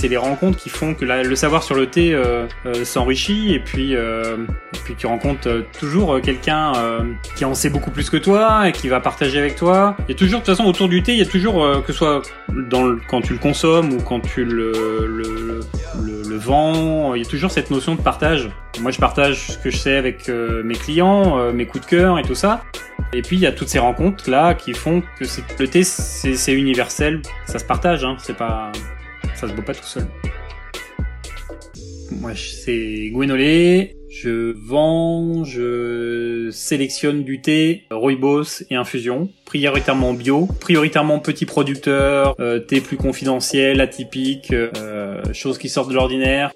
c'est 0.00 0.08
les 0.08 0.16
rencontres 0.16 0.56
qui 0.56 0.70
font 0.70 0.94
que 0.94 1.04
la- 1.04 1.22
le 1.22 1.36
savoir 1.36 1.62
sur 1.62 1.74
le 1.74 1.86
thé 1.86 2.14
euh, 2.14 2.46
euh, 2.64 2.84
s'enrichit 2.84 3.52
et 3.54 3.58
puis 3.60 3.94
euh, 3.94 4.38
puis 4.84 4.94
tu 4.96 5.06
rencontres 5.06 5.62
toujours 5.78 6.20
quelqu'un 6.22 6.72
qui 7.36 7.44
en 7.44 7.54
sait 7.54 7.68
beaucoup 7.68 7.90
plus 7.90 8.08
que 8.08 8.16
toi 8.16 8.68
et 8.68 8.72
qui 8.72 8.88
va 8.88 8.98
partager 9.00 9.38
avec 9.38 9.56
toi. 9.56 9.94
Il 10.08 10.12
y 10.12 10.14
a 10.14 10.18
toujours 10.18 10.40
de 10.40 10.44
toute 10.46 10.56
façon 10.56 10.66
autour 10.68 10.88
du 10.88 11.02
thé, 11.02 11.12
il 11.12 11.18
y 11.18 11.22
a 11.22 11.26
toujours 11.26 11.82
que 11.82 11.92
ce 11.92 11.98
soit 11.98 12.22
quand 13.08 13.20
tu 13.20 13.34
le 13.34 13.38
consommes 13.38 13.92
ou 13.92 14.00
quand 14.00 14.20
tu 14.20 14.44
le 14.44 14.72
le, 15.06 15.60
le, 16.28 16.36
vends, 16.38 17.14
il 17.14 17.22
y 17.22 17.26
a 17.26 17.28
toujours 17.28 17.50
cette 17.50 17.70
notion 17.70 17.94
de 17.94 18.00
partage. 18.00 18.48
Moi, 18.80 18.90
je 18.92 18.98
partage 18.98 19.48
ce 19.48 19.58
que 19.58 19.68
je 19.70 19.76
sais 19.76 19.96
avec 19.96 20.28
mes 20.28 20.74
clients, 20.74 21.52
mes 21.52 21.66
coups 21.66 21.84
de 21.84 21.90
cœur 21.90 22.18
et 22.18 22.22
tout 22.22 22.34
ça. 22.34 22.62
Et 23.12 23.20
puis 23.22 23.36
il 23.36 23.42
y 23.42 23.46
a 23.46 23.52
toutes 23.52 23.68
ces 23.68 23.78
rencontres 23.80 24.30
là 24.30 24.54
qui 24.54 24.72
font 24.72 25.02
que 25.18 25.24
le 25.58 25.68
thé 25.68 25.82
c'est 25.84 26.52
universel, 26.52 27.20
ça 27.44 27.58
se 27.58 27.64
partage, 27.64 28.04
hein, 28.04 28.16
c'est 28.18 28.36
pas 28.36 28.70
ça 29.40 29.48
se 29.48 29.54
boit 29.54 29.64
pas 29.64 29.74
tout 29.74 29.84
seul. 29.84 30.06
Moi 32.10 32.32
c'est 32.34 33.08
Gwenolé, 33.10 33.96
je 34.10 34.52
vends, 34.66 35.44
je 35.44 36.50
sélectionne 36.52 37.24
du 37.24 37.40
thé, 37.40 37.86
rooibos 37.90 38.64
et 38.68 38.74
infusion, 38.74 39.30
prioritairement 39.46 40.12
bio, 40.12 40.46
prioritairement 40.60 41.20
petits 41.20 41.46
producteurs, 41.46 42.34
euh, 42.38 42.58
thé 42.58 42.82
plus 42.82 42.98
confidentiel, 42.98 43.80
atypique, 43.80 44.52
euh, 44.52 45.22
choses 45.32 45.56
qui 45.56 45.70
sortent 45.70 45.88
de 45.88 45.94
l'ordinaire. 45.94 46.52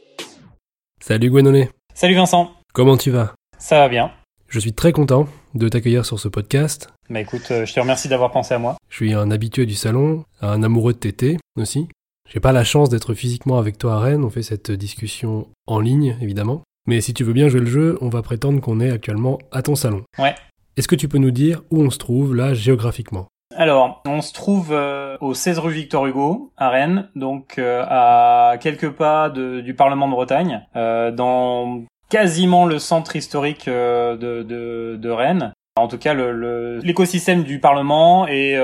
Salut 1.01 1.31
Gwenolé, 1.31 1.71
Salut 1.95 2.17
Vincent, 2.17 2.53
comment 2.75 2.99
tu 2.99 3.11
vas? 3.11 3.33
Ça 3.59 3.79
va 3.79 3.89
bien 3.89 4.11
Je 4.49 4.59
suis 4.59 4.75
très 4.75 4.93
content 4.93 5.27
de 5.55 5.69
t'accueillir 5.71 6.05
sur 6.05 6.19
ce 6.19 6.29
podcast. 6.29 6.89
Bah 7.09 7.21
écoute, 7.21 7.47
euh, 7.51 7.65
je 7.65 7.73
te 7.73 7.81
remercie 7.81 8.09
d'avoir 8.09 8.31
pensé 8.31 8.53
à 8.53 8.59
moi. 8.59 8.77
Je 8.91 8.97
suis 8.97 9.15
un 9.15 9.31
habitué 9.31 9.65
du 9.65 9.75
salon, 9.75 10.25
un 10.43 10.63
amoureux 10.63 10.93
de 10.93 10.99
TT 10.99 11.39
aussi. 11.57 11.89
J'ai 12.33 12.41
pas 12.41 12.53
la 12.53 12.65
chance 12.65 12.89
d'être 12.89 13.15
physiquement 13.15 13.59
avec 13.59 13.79
toi 13.79 13.95
à 13.95 13.99
Rennes, 14.01 14.25
on 14.25 14.31
fait 14.31 14.43
cette 14.43 14.71
discussion 14.71 15.47
en 15.67 15.79
ligne 15.81 16.17
évidemment. 16.21 16.63
Mais 16.87 17.01
si 17.01 17.15
tu 17.15 17.25
veux 17.25 17.33
bien 17.33 17.49
jouer 17.49 17.61
le 17.61 17.67
jeu, 17.67 17.99
on 18.01 18.09
va 18.09 18.23
prétendre 18.23 18.61
qu'on 18.61 18.81
est 18.81 18.91
actuellement 18.91 19.39
à 19.53 19.63
ton 19.63 19.75
salon. 19.75 20.03
Ouais. 20.19 20.35
Est-ce 20.77 20.89
que 20.89 20.97
tu 20.97 21.09
peux 21.09 21.19
nous 21.19 21.31
dire 21.31 21.63
où 21.71 21.81
on 21.83 21.91
se 21.91 21.99
trouve 21.99 22.35
là 22.35 22.53
géographiquement? 22.55 23.27
Alors, 23.57 24.03
on 24.07 24.21
se 24.21 24.33
trouve 24.33 24.71
euh, 24.73 25.17
au 25.21 25.33
16 25.33 25.61
rue 25.61 25.73
Victor 25.73 26.07
Hugo, 26.07 26.51
à 26.57 26.71
Rennes, 26.71 27.09
donc 27.15 27.59
euh, 27.59 27.85
à 27.87 28.57
quelques 28.59 28.91
pas 28.91 29.31
de- 29.31 29.61
du 29.61 29.75
Parlement 29.75 30.07
de 30.09 30.13
Bretagne, 30.13 30.67
euh, 30.77 31.11
dans 31.13 31.85
quasiment 32.09 32.67
le 32.67 32.79
centre 32.81 33.15
historique 33.17 33.67
de, 33.69 34.43
de, 34.43 34.97
de 35.01 35.11
Rennes. 35.11 35.53
En 35.77 35.87
tout 35.89 35.99
cas, 35.99 36.15
le- 36.15 36.33
le- 36.33 36.79
l'écosystème 36.81 37.45
du 37.45 37.61
Parlement 37.61 38.27
et 38.27 38.59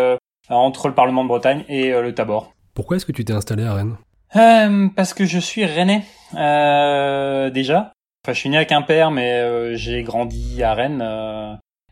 entre 0.48 0.88
le 0.88 0.94
Parlement 0.94 1.22
de 1.22 1.28
Bretagne 1.28 1.64
et 1.69 1.91
le 1.92 2.12
Tabor. 2.14 2.53
Pourquoi 2.81 2.97
est-ce 2.97 3.05
que 3.05 3.12
tu 3.12 3.27
t'es 3.27 3.34
installé 3.34 3.64
à 3.64 3.75
Rennes? 3.75 3.98
Euh, 4.36 4.89
parce 4.97 5.12
que 5.12 5.27
je 5.27 5.39
suis 5.39 5.67
rennais 5.67 6.03
euh, 6.34 7.50
déjà. 7.50 7.92
Enfin, 8.25 8.33
je 8.33 8.39
suis 8.39 8.48
né 8.48 8.56
à 8.56 8.64
Quimper, 8.64 9.11
mais 9.11 9.34
euh, 9.34 9.77
j'ai 9.77 10.03
grandi 10.03 10.62
à 10.62 10.72
Rennes. 10.72 11.05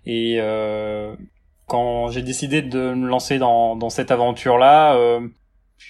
et 0.06 0.39
quand 1.67 2.08
j'ai 2.08 2.22
décidé 2.22 2.62
de 2.62 2.95
me 2.95 3.06
lancer 3.06 3.36
dans, 3.36 3.77
dans 3.77 3.91
cette 3.91 4.11
aventure-là, 4.11 4.98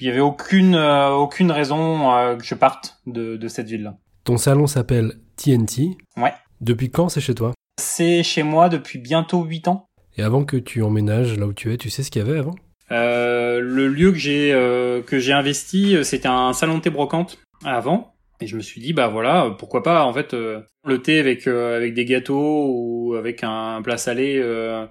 il 0.00 0.06
y 0.08 0.10
avait 0.10 0.18
aucune 0.18 0.74
aucune 0.74 1.52
raison 1.52 2.36
que 2.36 2.44
je 2.44 2.56
parte 2.56 3.00
de, 3.06 3.36
de 3.36 3.46
cette 3.46 3.68
ville-là. 3.68 3.94
Ton 4.24 4.36
salon 4.36 4.66
s'appelle 4.66 5.12
TNT. 5.36 5.96
Ouais. 6.16 6.34
Depuis 6.60 6.90
quand 6.90 7.08
c'est 7.08 7.20
chez 7.20 7.36
toi? 7.36 7.52
C'est 7.80 8.24
chez 8.24 8.42
moi 8.42 8.68
depuis 8.68 8.98
bientôt 8.98 9.44
8 9.44 9.68
ans. 9.68 9.86
Et 10.16 10.24
avant 10.24 10.44
que 10.44 10.56
tu 10.56 10.82
emménages 10.82 11.38
là 11.38 11.46
où 11.46 11.52
tu 11.52 11.72
es, 11.72 11.76
tu 11.76 11.88
sais 11.88 12.02
ce 12.02 12.10
qu'il 12.10 12.20
y 12.20 12.28
avait 12.28 12.40
avant? 12.40 12.56
Euh, 12.90 13.60
le 13.60 13.88
lieu 13.88 14.12
que 14.12 14.18
j'ai 14.18 14.52
euh, 14.52 15.02
que 15.02 15.18
j'ai 15.18 15.32
investi, 15.32 15.96
euh, 15.96 16.02
c'était 16.02 16.28
un 16.28 16.52
salon 16.52 16.78
de 16.78 16.82
thé 16.82 16.90
brocante 16.90 17.38
avant. 17.64 18.14
Et 18.40 18.46
je 18.46 18.56
me 18.56 18.60
suis 18.60 18.80
dit 18.80 18.92
bah 18.92 19.08
voilà, 19.08 19.54
pourquoi 19.58 19.82
pas 19.82 20.04
en 20.04 20.12
fait 20.12 20.32
euh, 20.32 20.60
le 20.86 21.02
thé 21.02 21.18
avec 21.18 21.46
avec 21.46 21.94
des 21.94 22.04
gâteaux 22.04 22.66
ou 22.68 23.14
avec 23.14 23.42
un 23.42 23.82
plat 23.82 23.98
salé, 23.98 24.40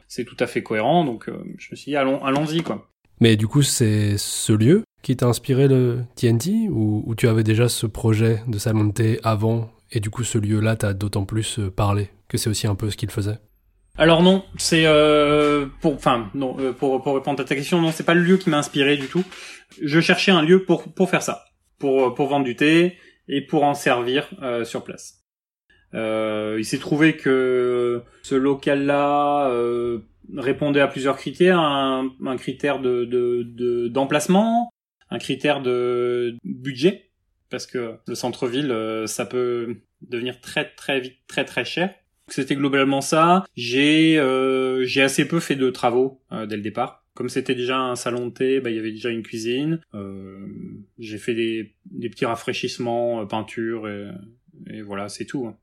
c'est 0.07 0.25
tout 0.25 0.35
à 0.39 0.47
fait 0.47 0.63
cohérent. 0.63 1.05
Donc 1.05 1.29
je 1.57 1.67
me 1.71 1.75
suis 1.75 1.91
dit 1.91 1.95
allons 1.95 2.23
allons-y 2.23 2.61
quoi. 2.61 2.87
Mais 3.19 3.35
du 3.35 3.47
coup, 3.47 3.63
c'est 3.63 4.15
ce 4.17 4.53
lieu 4.53 4.83
qui 5.01 5.15
t'a 5.15 5.25
inspiré 5.25 5.67
le 5.67 6.01
TNT 6.15 6.69
ou, 6.69 7.03
ou 7.05 7.15
tu 7.15 7.27
avais 7.27 7.43
déjà 7.43 7.67
ce 7.67 7.87
projet 7.87 8.41
de 8.47 8.59
salon 8.59 8.83
de 8.83 8.91
thé 8.91 9.19
avant 9.23 9.71
et 9.91 10.01
du 10.01 10.09
coup 10.09 10.23
ce 10.23 10.37
lieu-là 10.37 10.75
t'a 10.75 10.93
d'autant 10.93 11.25
plus 11.25 11.59
parlé 11.75 12.09
que 12.27 12.37
c'est 12.37 12.49
aussi 12.49 12.67
un 12.67 12.75
peu 12.75 12.89
ce 12.89 12.97
qu'il 12.97 13.09
faisait? 13.09 13.39
Alors 13.97 14.21
non, 14.21 14.43
c'est 14.57 14.83
euh, 14.85 15.65
pour 15.81 15.95
enfin 15.95 16.29
non 16.35 16.55
euh, 16.59 16.71
pour 16.71 17.01
pour 17.01 17.15
répondre 17.15 17.41
à 17.41 17.45
ta 17.45 17.55
question, 17.55 17.81
non 17.81 17.91
c'est 17.91 18.03
pas 18.05 18.13
le 18.13 18.21
lieu 18.21 18.37
qui 18.37 18.49
m'a 18.49 18.57
inspiré 18.59 18.95
du 18.95 19.07
tout. 19.07 19.23
Je 19.81 19.99
cherchais 19.99 20.31
un 20.31 20.41
lieu 20.43 20.63
pour 20.63 20.93
pour 20.93 21.09
faire 21.09 21.23
ça, 21.23 21.45
pour 21.79 22.13
pour 22.13 22.27
vendre 22.27 22.45
du 22.45 22.55
thé 22.55 22.97
et 23.27 23.41
pour 23.41 23.63
en 23.63 23.73
servir 23.73 24.29
euh, 24.43 24.63
sur 24.65 24.83
place. 24.83 25.23
Euh, 25.95 26.57
il 26.59 26.65
s'est 26.65 26.77
trouvé 26.77 27.17
que 27.17 28.03
ce 28.21 28.35
local-là 28.35 29.49
euh, 29.49 29.99
répondait 30.35 30.81
à 30.81 30.87
plusieurs 30.87 31.17
critères, 31.17 31.59
un, 31.59 32.11
un 32.25 32.37
critère 32.37 32.79
de 32.79 33.05
de- 33.05 33.43
de- 33.43 33.87
d'emplacement, 33.87 34.69
un 35.09 35.17
critère 35.17 35.61
de 35.61 36.35
budget, 36.43 37.09
parce 37.49 37.65
que 37.65 37.95
le 38.05 38.15
centre-ville, 38.15 38.69
euh, 38.71 39.07
ça 39.07 39.25
peut 39.25 39.77
devenir 40.01 40.39
très 40.39 40.69
très 40.75 40.99
vite 40.99 41.17
très 41.27 41.45
très 41.45 41.65
cher. 41.65 41.95
C'était 42.27 42.55
globalement 42.55 43.01
ça. 43.01 43.45
J'ai 43.55 44.17
euh, 44.19 44.85
j'ai 44.85 45.01
assez 45.01 45.27
peu 45.27 45.39
fait 45.39 45.55
de 45.55 45.69
travaux 45.69 46.21
euh, 46.31 46.45
dès 46.45 46.55
le 46.57 46.61
départ. 46.61 47.03
Comme 47.13 47.29
c'était 47.29 47.55
déjà 47.55 47.79
un 47.79 47.95
salon 47.95 48.27
de 48.27 48.31
thé, 48.31 48.59
bah, 48.59 48.69
il 48.69 48.75
y 48.75 48.79
avait 48.79 48.91
déjà 48.91 49.09
une 49.09 49.23
cuisine. 49.23 49.79
Euh, 49.95 50.45
j'ai 50.99 51.17
fait 51.17 51.33
des, 51.33 51.73
des 51.85 52.09
petits 52.09 52.25
rafraîchissements, 52.25 53.25
peinture 53.25 53.87
et, 53.87 54.09
et 54.69 54.81
voilà, 54.81 55.09
c'est 55.09 55.25
tout. 55.25 55.47
hein. 55.47 55.55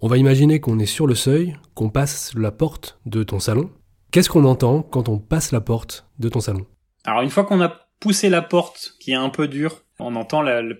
On 0.00 0.08
va 0.08 0.16
imaginer 0.16 0.58
qu'on 0.58 0.78
est 0.78 0.86
sur 0.86 1.06
le 1.06 1.14
seuil, 1.14 1.54
qu'on 1.74 1.90
passe 1.90 2.32
la 2.34 2.50
porte 2.50 2.98
de 3.06 3.22
ton 3.22 3.38
salon. 3.40 3.70
Qu'est-ce 4.10 4.28
qu'on 4.30 4.44
entend 4.44 4.82
quand 4.82 5.08
on 5.08 5.18
passe 5.18 5.52
la 5.52 5.60
porte 5.60 6.06
de 6.18 6.28
ton 6.28 6.40
salon? 6.40 6.66
Alors 7.04 7.22
une 7.22 7.30
fois 7.30 7.44
qu'on 7.44 7.60
a 7.60 7.88
poussé 8.00 8.28
la 8.30 8.42
porte, 8.42 8.94
qui 9.00 9.12
est 9.12 9.16
un 9.16 9.28
peu 9.28 9.48
dure, 9.48 9.82
on 9.98 10.16
entend 10.16 10.42
la, 10.42 10.62
la 10.62 10.74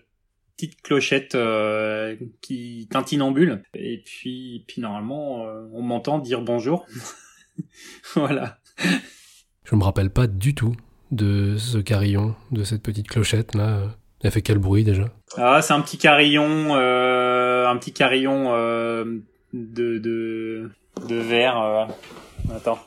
petite 0.63 0.83
clochette 0.83 1.35
euh, 1.35 2.17
qui 2.41 2.89
tintinambule. 2.91 3.63
Et 3.75 4.03
puis, 4.05 4.65
puis 4.69 4.81
normalement, 4.81 5.47
euh, 5.47 5.67
on 5.73 5.83
m'entend 5.83 6.19
dire 6.19 6.41
bonjour. 6.43 6.87
voilà. 8.15 8.59
Je 9.65 9.75
me 9.75 9.83
rappelle 9.83 10.11
pas 10.11 10.27
du 10.27 10.55
tout 10.55 10.75
de 11.11 11.57
ce 11.59 11.79
carillon, 11.79 12.35
de 12.51 12.65
cette 12.65 12.83
petite 12.83 13.09
clochette 13.09 13.55
là. 13.55 13.97
Elle 14.23 14.31
fait 14.31 14.43
quel 14.43 14.59
bruit 14.59 14.85
déjà? 14.85 15.07
Ah, 15.37 15.61
c'est 15.63 15.73
un 15.73 15.81
petit 15.81 15.99
carillon, 15.99 16.77
euh, 16.77 17.67
un 17.67 17.77
petit 17.77 17.93
carillon 17.93 18.53
de, 19.53 19.99
de 19.99 20.71
de 21.09 21.17
verre. 21.17 21.89
Attends. 22.55 22.79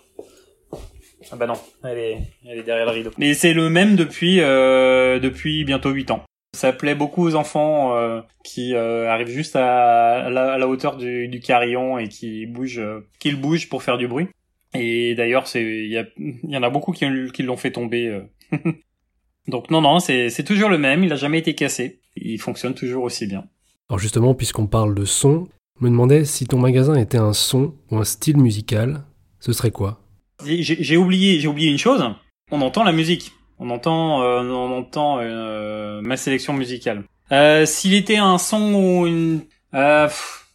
Ah 1.32 1.36
bah 1.36 1.48
non, 1.48 1.56
elle 1.84 1.98
est, 1.98 2.18
elle 2.48 2.60
est 2.60 2.64
derrière 2.64 2.86
le 2.86 2.92
rideau. 2.92 3.12
Mais 3.18 3.34
c'est 3.34 3.54
le 3.54 3.70
même 3.70 3.96
depuis 3.96 4.42
euh, 4.42 5.20
depuis 5.20 5.66
bientôt 5.66 5.90
8 5.90 6.12
ans. 6.12 6.24
Ça 6.56 6.74
plaît 6.74 6.96
beaucoup 6.96 7.24
aux 7.28 7.36
enfants 7.36 7.96
euh, 7.96 8.22
qui 8.44 8.74
euh, 8.74 9.10
arrivent 9.10 9.30
juste 9.30 9.56
à, 9.56 10.30
la, 10.30 10.54
à 10.54 10.58
la 10.58 10.68
hauteur 10.68 10.98
du, 10.98 11.28
du 11.28 11.40
carillon 11.40 11.98
et 12.00 12.08
qui 12.08 12.46
bougent, 12.48 12.80
euh, 12.80 13.02
qu'ils 13.20 13.40
bougent 13.40 13.70
pour 13.70 13.84
faire 13.84 13.98
du 13.98 14.08
bruit. 14.08 14.28
Et 14.74 15.16
d'ailleurs, 15.16 15.48
c'est 15.48 15.64
il 15.64 15.92
y, 15.92 15.98
a- 15.98 16.06
il 16.18 16.50
y 16.50 16.58
en 16.58 16.64
a 16.64 16.70
beaucoup 16.70 16.92
qui, 16.92 17.06
qui 17.34 17.44
l'ont 17.44 17.58
fait 17.58 17.72
tomber. 17.72 18.22
Donc 19.48 19.70
non, 19.70 19.82
non, 19.82 20.00
c'est 20.00 20.44
toujours 20.46 20.70
le 20.70 20.78
même. 20.78 21.04
Il 21.04 21.14
a 21.14 21.16
jamais 21.16 21.40
été 21.40 21.54
cassé. 21.54 22.00
Il 22.16 22.40
fonctionne 22.40 22.74
toujours 22.74 23.04
aussi 23.04 23.28
bien. 23.28 23.46
Alors 23.90 24.00
justement, 24.00 24.34
puisqu'on 24.34 24.66
parle 24.68 24.96
de 24.96 25.06
son, 25.06 25.48
je 25.80 25.86
me 25.86 25.90
demandais 25.92 26.26
si 26.26 26.48
ton 26.48 26.58
magasin 26.58 26.96
était 26.96 27.18
un 27.20 27.34
son 27.34 27.76
ou 27.92 27.98
un 27.98 28.04
style 28.04 28.38
musical, 28.38 29.04
ce 29.40 29.54
serait 29.54 29.72
quoi? 29.72 30.00
J'ai 30.44 30.64
j'ai 30.64 30.98
oublié, 30.98 31.40
j'ai 31.40 31.48
oublié 31.48 31.70
une 31.70 31.78
chose. 31.78 32.04
On 32.52 32.62
entend 32.62 32.84
la 32.84 32.92
musique. 32.92 33.32
On 33.60 33.70
entend, 33.70 34.22
euh, 34.22 34.42
on 34.44 34.78
entend 34.78 35.20
euh, 35.20 36.02
ma 36.02 36.18
sélection 36.18 36.54
musicale. 36.54 37.04
Euh, 37.32 37.66
S'il 37.66 37.94
était 37.94 38.18
un 38.18 38.38
son 38.38 38.74
ou 38.74 39.08
une, 39.08 39.42
pff, 39.72 40.48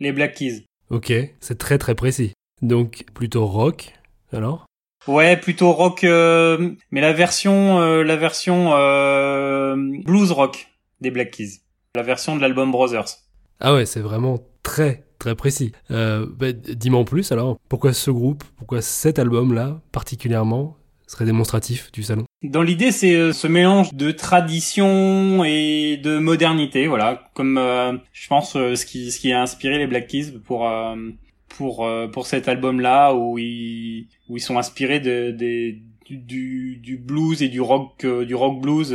les 0.00 0.12
Black 0.12 0.34
Keys. 0.34 0.64
Ok, 0.90 1.12
c'est 1.40 1.58
très 1.58 1.78
très 1.78 1.94
précis. 1.94 2.32
Donc 2.62 3.04
plutôt 3.14 3.46
rock, 3.46 3.92
alors? 4.32 4.66
Ouais, 5.06 5.36
plutôt 5.36 5.72
rock, 5.72 6.02
mais 6.02 7.00
la 7.00 7.12
version, 7.12 7.78
la 7.80 8.16
version 8.16 8.70
blues 10.04 10.32
rock 10.32 10.68
des 11.00 11.10
Black 11.10 11.32
Keys. 11.32 11.60
La 11.94 12.02
version 12.02 12.36
de 12.36 12.40
l'album 12.40 12.70
Brothers. 12.70 13.06
Ah 13.60 13.74
ouais, 13.74 13.86
c'est 13.86 14.00
vraiment 14.00 14.38
très 14.62 15.06
très 15.18 15.34
précis. 15.34 15.72
Euh, 15.90 16.26
bah, 16.28 16.52
Dis-moi 16.52 17.00
en 17.00 17.04
plus 17.04 17.32
alors, 17.32 17.58
pourquoi 17.68 17.92
ce 17.92 18.10
groupe, 18.10 18.44
pourquoi 18.58 18.82
cet 18.82 19.18
album-là 19.18 19.80
particulièrement? 19.92 20.76
Serait 21.06 21.24
démonstratif 21.24 21.92
du 21.92 22.02
salon 22.02 22.25
Dans 22.42 22.62
l'idée, 22.62 22.92
c'est 22.92 23.14
euh, 23.14 23.32
ce 23.32 23.46
mélange 23.46 23.94
de 23.94 24.10
tradition 24.10 25.42
et 25.42 25.96
de 25.96 26.18
modernité, 26.18 26.86
voilà, 26.86 27.30
comme 27.32 27.56
euh, 27.56 27.96
je 28.12 28.28
pense 28.28 28.56
euh, 28.56 28.74
ce 28.74 28.84
qui 28.84 29.10
ce 29.10 29.18
qui 29.18 29.32
a 29.32 29.40
inspiré 29.40 29.78
les 29.78 29.86
Black 29.86 30.06
Keys 30.06 30.32
pour 30.44 30.68
euh, 30.68 30.96
pour 31.48 31.86
euh, 31.86 32.08
pour 32.08 32.26
cet 32.26 32.46
album-là 32.46 33.14
où 33.14 33.38
ils 33.38 34.08
où 34.28 34.36
ils 34.36 34.40
sont 34.40 34.58
inspirés 34.58 35.00
de 35.00 35.30
des 35.30 35.80
du, 36.08 36.76
du, 36.76 36.98
blues 36.98 37.42
et 37.42 37.48
du 37.48 37.60
rock 37.60 38.06
du 38.06 38.34
rock 38.34 38.60
blues 38.60 38.94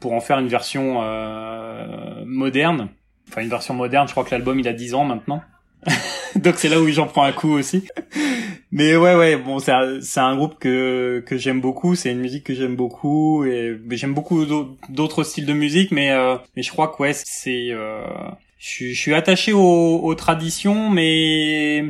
pour 0.00 0.14
en 0.14 0.20
faire 0.20 0.40
une 0.40 0.48
version 0.48 1.00
moderne. 2.26 2.88
Enfin 3.28 3.42
une 3.42 3.48
version 3.48 3.74
moderne, 3.74 4.08
je 4.08 4.12
crois 4.12 4.24
que 4.24 4.32
l'album 4.32 4.58
il 4.58 4.66
a 4.66 4.72
10 4.72 4.94
ans 4.94 5.04
maintenant. 5.04 5.42
Donc 6.42 6.56
c'est 6.56 6.68
là 6.68 6.80
où 6.80 6.88
j'en 6.88 7.06
prends 7.06 7.24
un 7.24 7.32
coup 7.32 7.50
aussi. 7.52 7.86
Mais 8.72 8.96
ouais 8.96 9.14
ouais, 9.14 9.36
bon 9.36 9.60
c'est 9.60 9.72
un, 9.72 10.00
un 10.16 10.36
groupe 10.36 10.58
que 10.58 11.22
que 11.26 11.36
j'aime 11.36 11.60
beaucoup, 11.60 11.94
c'est 11.94 12.10
une 12.10 12.18
musique 12.20 12.44
que 12.44 12.54
j'aime 12.54 12.74
beaucoup 12.74 13.44
et 13.44 13.78
j'aime 13.90 14.14
beaucoup 14.14 14.44
d'autres 14.88 15.22
styles 15.22 15.46
de 15.46 15.52
musique 15.52 15.92
mais 15.92 16.10
euh, 16.10 16.36
mais 16.56 16.62
je 16.62 16.70
crois 16.70 16.88
que 16.88 17.00
ouais, 17.02 17.12
c'est 17.12 17.68
euh, 17.70 18.04
je, 18.58 18.86
je 18.86 19.00
suis 19.00 19.14
attaché 19.14 19.52
aux, 19.52 20.00
aux, 20.02 20.14
traditions 20.16 20.90
mais 20.90 21.84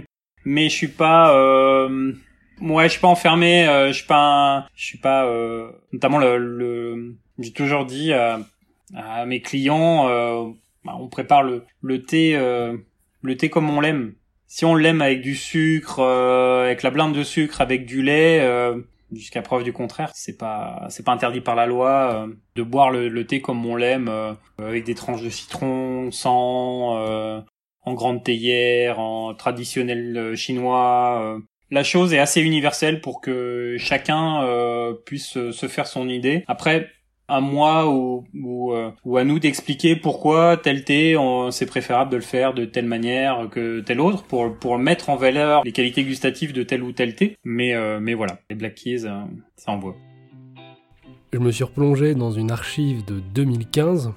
mais 0.44 0.68
je 0.68 0.74
suis 0.74 0.88
pas 0.88 1.34
euh, 1.34 2.12
ouais, 2.60 2.84
je 2.84 2.92
suis 2.92 3.00
pas 3.00 3.08
enfermé, 3.08 3.66
euh, 3.66 3.88
je 3.88 3.92
suis 3.94 4.06
pas 4.06 4.68
je 4.74 4.84
suis 4.84 4.98
pas 4.98 5.24
euh, 5.26 5.70
notamment 5.92 6.18
le, 6.18 6.36
le 6.36 7.16
j'ai 7.38 7.52
toujours 7.52 7.86
dit 7.86 8.12
à, 8.12 8.40
à 8.94 9.24
mes 9.24 9.40
clients 9.40 10.04
bah, 10.84 10.96
on 11.00 11.08
prépare 11.08 11.42
le 11.42 11.64
le 11.80 12.02
thé 12.02 12.36
le 13.22 13.36
thé 13.38 13.48
comme 13.48 13.70
on 13.70 13.80
l'aime. 13.80 14.12
Si 14.46 14.64
on 14.64 14.74
l'aime 14.74 15.02
avec 15.02 15.20
du 15.20 15.34
sucre, 15.34 16.00
euh, 16.00 16.66
avec 16.66 16.82
la 16.82 16.90
blinde 16.90 17.14
de 17.14 17.22
sucre, 17.22 17.60
avec 17.60 17.86
du 17.86 18.02
lait, 18.02 18.40
euh, 18.40 18.80
jusqu'à 19.12 19.42
preuve 19.42 19.64
du 19.64 19.72
contraire, 19.72 20.10
c'est 20.14 20.36
pas 20.36 20.86
c'est 20.90 21.04
pas 21.04 21.12
interdit 21.12 21.40
par 21.40 21.54
la 21.54 21.66
loi 21.66 22.26
euh, 22.26 22.34
de 22.56 22.62
boire 22.62 22.90
le, 22.90 23.26
thé 23.26 23.40
comme 23.40 23.64
on 23.66 23.76
l'aime, 23.76 24.10
avec 24.58 24.84
des 24.84 24.94
tranches 24.94 25.22
de 25.22 25.30
citron, 25.30 26.10
sans 26.10 27.44
en 27.86 27.94
grande 27.94 28.22
théière, 28.22 29.00
en 29.00 29.34
traditionnel 29.34 30.34
chinois. 30.36 31.38
La 31.70 31.82
chose 31.82 32.14
est 32.14 32.18
assez 32.18 32.40
universelle 32.40 33.00
pour 33.00 33.20
que 33.20 33.76
chacun 33.78 34.94
puisse 35.04 35.50
se 35.50 35.68
faire 35.68 35.86
son 35.86 36.08
idée. 36.08 36.44
Après, 36.46 36.90
à 37.28 37.40
moi 37.40 37.88
ou, 37.88 38.24
euh, 38.72 38.90
ou 39.04 39.16
à 39.16 39.24
nous 39.24 39.38
d'expliquer 39.38 39.96
pourquoi 39.96 40.56
tel 40.56 40.84
thé, 40.84 41.16
c'est 41.50 41.66
préférable 41.66 42.10
de 42.10 42.16
le 42.16 42.22
faire 42.22 42.54
de 42.54 42.64
telle 42.64 42.86
manière 42.86 43.48
que 43.50 43.80
tel 43.80 44.00
autre 44.00 44.24
pour, 44.24 44.54
pour 44.54 44.78
mettre 44.78 45.10
en 45.10 45.16
valeur 45.16 45.64
les 45.64 45.72
qualités 45.72 46.04
gustatives 46.04 46.52
de 46.52 46.62
tel 46.62 46.82
ou 46.82 46.92
tel 46.92 47.14
thé. 47.14 47.36
Mais, 47.44 47.74
euh, 47.74 47.98
mais 48.00 48.14
voilà, 48.14 48.38
les 48.50 48.56
Black 48.56 48.74
Keys, 48.74 49.04
euh, 49.04 49.22
ça 49.56 49.72
envoie. 49.72 49.96
Je 51.32 51.38
me 51.38 51.50
suis 51.50 51.64
replongé 51.64 52.14
dans 52.14 52.30
une 52.30 52.50
archive 52.50 53.04
de 53.04 53.20
2015, 53.34 54.12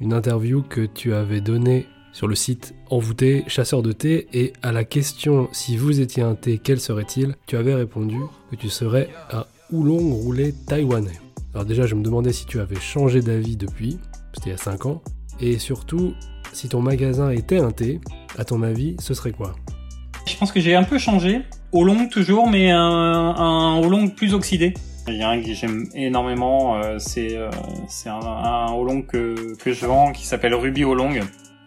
une 0.00 0.12
interview 0.12 0.62
que 0.62 0.86
tu 0.86 1.12
avais 1.12 1.40
donnée 1.40 1.86
sur 2.12 2.28
le 2.28 2.34
site 2.34 2.74
envoûté 2.90 3.44
chasseur 3.46 3.82
de 3.82 3.92
thé 3.92 4.28
et 4.32 4.52
à 4.62 4.72
la 4.72 4.84
question 4.84 5.48
si 5.52 5.76
vous 5.76 6.00
étiez 6.00 6.22
un 6.22 6.34
thé, 6.34 6.60
quel 6.62 6.80
serait-il? 6.80 7.34
Tu 7.46 7.56
avais 7.56 7.74
répondu 7.74 8.18
que 8.50 8.56
tu 8.56 8.68
serais 8.68 9.08
un 9.30 9.44
oolong 9.70 10.12
roulé 10.12 10.54
taïwanais. 10.66 11.18
Alors 11.54 11.66
déjà, 11.66 11.86
je 11.86 11.94
me 11.94 12.02
demandais 12.02 12.32
si 12.32 12.46
tu 12.46 12.60
avais 12.60 12.80
changé 12.80 13.20
d'avis 13.20 13.56
depuis, 13.56 13.98
c'était 14.32 14.50
il 14.50 14.52
y 14.52 14.54
a 14.54 14.58
5 14.58 14.86
ans, 14.86 15.02
et 15.40 15.58
surtout, 15.58 16.14
si 16.52 16.68
ton 16.68 16.80
magasin 16.80 17.30
était 17.30 17.58
un 17.58 17.70
thé, 17.70 18.00
à 18.38 18.44
ton 18.44 18.62
avis, 18.62 18.96
ce 19.00 19.12
serait 19.12 19.32
quoi? 19.32 19.54
Je 20.26 20.36
pense 20.36 20.50
que 20.50 20.60
j'ai 20.60 20.74
un 20.74 20.84
peu 20.84 20.98
changé, 20.98 21.42
au 21.72 21.84
long 21.84 22.08
toujours, 22.08 22.48
mais 22.48 22.70
un, 22.70 22.80
un 22.80 23.76
au 23.76 23.88
long 23.88 24.08
plus 24.08 24.32
oxydé. 24.32 24.72
Il 25.08 25.16
y 25.16 25.22
a 25.22 25.28
un 25.28 25.42
que 25.42 25.52
j'aime 25.52 25.88
énormément, 25.94 26.76
euh, 26.76 26.98
c'est 26.98 27.36
euh, 27.36 27.50
c'est 27.88 28.08
un, 28.08 28.20
un 28.20 29.02
que, 29.02 29.56
que 29.56 29.72
je 29.72 29.84
vends 29.84 30.12
qui 30.12 30.24
s'appelle 30.24 30.54
Ruby 30.54 30.82
Long, 30.82 31.10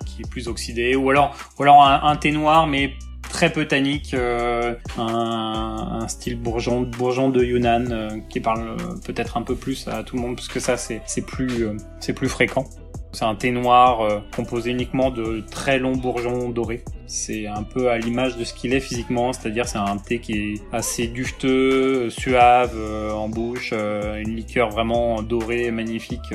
qui 0.06 0.22
est 0.22 0.30
plus 0.30 0.48
oxydé, 0.48 0.96
ou 0.96 1.10
alors 1.10 1.36
ou 1.60 1.64
alors 1.64 1.84
un, 1.84 2.02
un 2.04 2.16
thé 2.16 2.32
noir 2.32 2.66
mais 2.66 2.94
très 3.36 3.52
peu 3.52 3.66
tannique, 3.66 4.14
euh, 4.14 4.76
un, 4.98 6.00
un, 6.04 6.08
style 6.08 6.38
bourgeon, 6.40 6.84
bourgeon 6.84 7.28
de 7.28 7.44
Yunnan 7.44 7.92
euh, 7.92 8.10
qui 8.30 8.40
parle 8.40 8.62
euh, 8.62 8.76
peut-être 9.06 9.36
un 9.36 9.42
peu 9.42 9.56
plus 9.56 9.90
à 9.90 10.04
tout 10.04 10.16
le 10.16 10.22
monde 10.22 10.38
parce 10.38 10.48
que 10.48 10.62
ça 10.62 10.78
c'est 10.78 11.02
plus 11.28 11.68
c'est 12.00 12.14
plus 12.14 12.30
fréquent. 12.30 12.64
C'est 13.12 13.26
un 13.26 13.36
thé 13.36 13.52
noir 13.52 14.24
composé 14.36 14.72
uniquement 14.72 15.10
de 15.10 15.44
très 15.52 15.80
longs 15.80 15.98
bourgeons 15.98 16.50
dorés. 16.50 16.84
C'est 17.08 17.46
un 17.48 17.64
peu 17.64 17.90
à 17.90 17.98
l'image 17.98 18.38
de 18.38 18.46
ce 18.46 18.54
qu'il 18.54 18.74
est 18.74 18.80
physiquement, 18.80 19.34
c'est-à-dire 19.34 19.68
c'est 19.68 19.78
un 19.78 19.98
thé 19.98 20.20
qui 20.20 20.34
est 20.34 20.62
assez 20.74 21.08
dufteux, 21.08 22.10
suave 22.10 22.76
en 23.14 23.30
bouche, 23.30 23.74
une 23.74 24.36
liqueur 24.36 24.70
vraiment 24.70 25.22
dorée, 25.22 25.72
magnifique. 25.72 26.34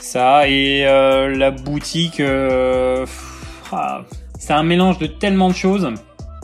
ça 0.00 0.48
et 0.48 0.82
la 0.84 1.50
boutique. 1.52 2.20
Ah, 3.72 4.04
c'est 4.38 4.52
un 4.52 4.62
mélange 4.62 4.98
de 4.98 5.06
tellement 5.06 5.48
de 5.48 5.54
choses 5.54 5.92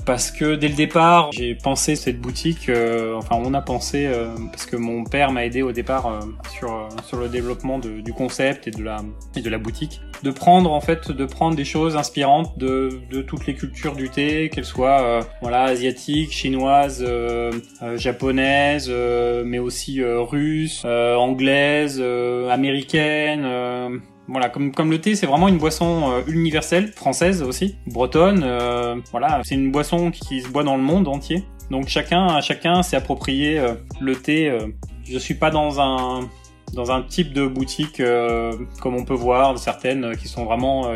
parce 0.05 0.31
que 0.31 0.57
dès 0.57 0.69
le 0.69 0.75
départ, 0.75 1.31
j'ai 1.33 1.55
pensé 1.55 1.95
cette 1.97 2.21
boutique, 2.21 2.69
euh, 2.69 3.15
enfin 3.17 3.37
on 3.39 3.55
a 3.55 3.61
pensé, 3.61 4.07
euh, 4.07 4.35
parce 4.51 4.67
que 4.67 4.77
mon 4.77 5.05
père 5.05 5.31
m'a 5.31 5.45
aidé 5.45 5.63
au 5.63 5.73
départ 5.73 6.07
euh, 6.07 6.21
sur 6.51 6.89
sur 7.05 7.19
le 7.19 7.29
développement 7.29 7.79
de, 7.79 8.01
du 8.01 8.13
concept 8.13 8.67
et 8.67 8.71
de 8.73 8.83
la 8.83 9.03
et 9.37 9.43
de 9.43 9.51
la 9.51 9.59
boutique, 9.59 10.01
de 10.23 10.31
prendre 10.31 10.73
en 10.73 10.81
fait, 10.81 11.11
de 11.11 11.25
prendre 11.25 11.57
des 11.57 11.65
choses 11.65 11.97
inspirantes 11.97 12.59
de, 12.59 13.01
de 13.11 13.23
toutes 13.23 13.47
les 13.47 13.55
cultures 13.55 13.95
du 13.95 14.09
thé, 14.09 14.51
qu'elles 14.53 14.65
soient 14.65 15.21
voilà 15.41 15.65
asiatiques, 15.65 16.33
chinoises, 16.33 17.05
japonaises, 17.97 18.91
mais 19.45 19.59
aussi 19.59 20.03
russes, 20.03 20.85
anglaises, 20.85 22.03
américaines 22.51 24.01
voilà, 24.33 24.49
comme, 24.49 24.73
comme 24.73 24.91
le 24.91 24.99
thé, 24.99 25.15
c'est 25.15 25.27
vraiment 25.27 25.47
une 25.47 25.59
boisson 25.59 26.11
euh, 26.11 26.23
universelle, 26.27 26.89
française 26.89 27.43
aussi, 27.43 27.77
bretonne. 27.87 28.43
Euh, 28.43 28.97
voilà, 29.11 29.43
c'est 29.45 29.55
une 29.55 29.71
boisson 29.71 30.11
qui, 30.11 30.41
se 30.41 30.49
boit 30.49 30.65
dans 30.65 30.77
le 30.77 30.83
monde 30.83 31.07
entier. 31.07 31.45
Donc 31.71 31.89
chacun, 31.89 32.41
chacun 32.41 32.83
s'est 32.83 32.97
approprié 32.97 33.59
euh, 33.59 33.75
le 34.01 34.17
thé. 34.17 34.51
je 35.05 35.19
suis 35.19 35.35
pas 35.35 35.51
dans 35.51 35.81
un 35.81 36.29
dans 36.73 36.91
un 36.91 37.03
type 37.03 37.35
de 37.35 37.47
boutique 37.47 38.03
comme 38.81 38.97
on 38.97 39.05
peut 39.05 39.13
voir 39.13 39.59
certaines 39.59 40.17
qui 40.17 40.27
sont 40.27 40.47
vraiment 40.47 40.87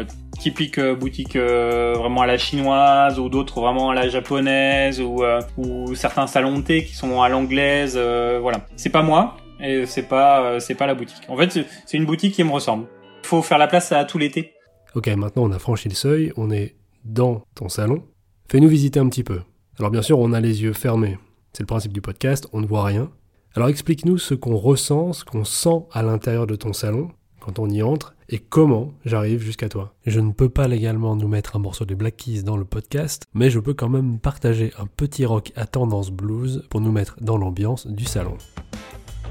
typiques 0.41 0.81
boutiques 0.81 1.37
vraiment 1.37 2.23
à 2.23 2.27
la 2.27 2.38
chinoise 2.38 3.19
ou 3.19 3.29
d'autres 3.29 3.61
vraiment 3.61 3.91
à 3.91 3.94
la 3.94 4.09
japonaise 4.09 5.03
ou, 5.03 5.23
ou 5.59 5.94
certains 5.94 6.27
salons 6.27 6.61
de 6.61 6.62
thé 6.62 6.85
qui 6.85 6.94
sont 6.94 7.21
à 7.21 7.29
l'anglaise. 7.29 7.99
voilà, 8.41 8.61
c'est 8.77 8.88
pas 8.88 9.03
moi 9.03 9.37
et 9.61 9.85
c'est 9.85 10.09
pas 10.09 10.59
c'est 10.61 10.77
pas 10.77 10.87
la 10.87 10.94
boutique. 10.94 11.25
En 11.29 11.37
fait, 11.37 11.67
c'est 11.85 11.97
une 11.99 12.06
boutique 12.06 12.35
qui 12.35 12.43
me 12.43 12.53
ressemble 12.53 12.87
faut 13.26 13.43
faire 13.43 13.58
la 13.58 13.67
place 13.67 13.93
à 13.93 14.05
tout 14.05 14.19
l'été. 14.19 14.55
Ok, 14.94 15.08
maintenant 15.08 15.44
on 15.44 15.52
a 15.52 15.58
franchi 15.58 15.88
le 15.88 15.94
seuil, 15.94 16.32
on 16.37 16.50
est 16.50 16.76
dans 17.05 17.43
ton 17.55 17.69
salon. 17.69 18.05
Fais-nous 18.49 18.69
visiter 18.69 19.00
un 19.00 19.08
petit 19.08 19.25
peu. 19.25 19.40
Alors 19.78 19.90
bien 19.90 20.02
sûr, 20.02 20.19
on 20.19 20.32
a 20.32 20.40
les 20.40 20.62
yeux 20.62 20.73
fermés. 20.73 21.19
C'est 21.52 21.62
le 21.62 21.67
principe 21.67 21.93
du 21.93 22.00
podcast, 22.00 22.49
on 22.52 22.61
ne 22.61 22.66
voit 22.66 22.85
rien. 22.85 23.11
Alors 23.54 23.68
explique-nous 23.68 24.18
ce 24.18 24.35
qu'on 24.35 24.56
ressent, 24.56 25.12
ce 25.12 25.25
qu'on 25.25 25.45
sent 25.45 25.87
à 25.92 26.02
l'intérieur 26.02 26.47
de 26.47 26.56
ton 26.56 26.73
salon 26.73 27.11
quand 27.40 27.59
on 27.59 27.68
y 27.68 27.83
entre 27.83 28.14
et 28.28 28.38
comment 28.38 28.92
j'arrive 29.04 29.40
jusqu'à 29.40 29.68
toi. 29.68 29.95
Je 30.04 30.21
ne 30.21 30.33
peux 30.33 30.49
pas 30.49 30.68
légalement 30.68 31.16
nous 31.16 31.28
mettre 31.28 31.56
un 31.56 31.61
morceau 31.61 31.85
de 31.85 31.95
Black 31.95 32.16
Keys 32.16 32.42
dans 32.42 32.56
le 32.56 32.64
podcast, 32.64 33.25
mais 33.35 33.50
je 33.50 33.61
peux 33.61 33.75
quand 33.75 33.88
même 33.88 34.18
partager 34.18 34.73
un 34.78 34.87
petit 34.87 35.25
rock 35.25 35.52
à 35.56 35.66
tendance 35.66 36.11
blues 36.11 36.64
pour 36.71 36.80
nous 36.80 36.92
mettre 36.92 37.16
dans 37.21 37.37
l'ambiance 37.37 37.87
du 37.87 38.04
salon. 38.04 38.37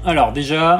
Alors 0.04 0.32
déjà, 0.32 0.78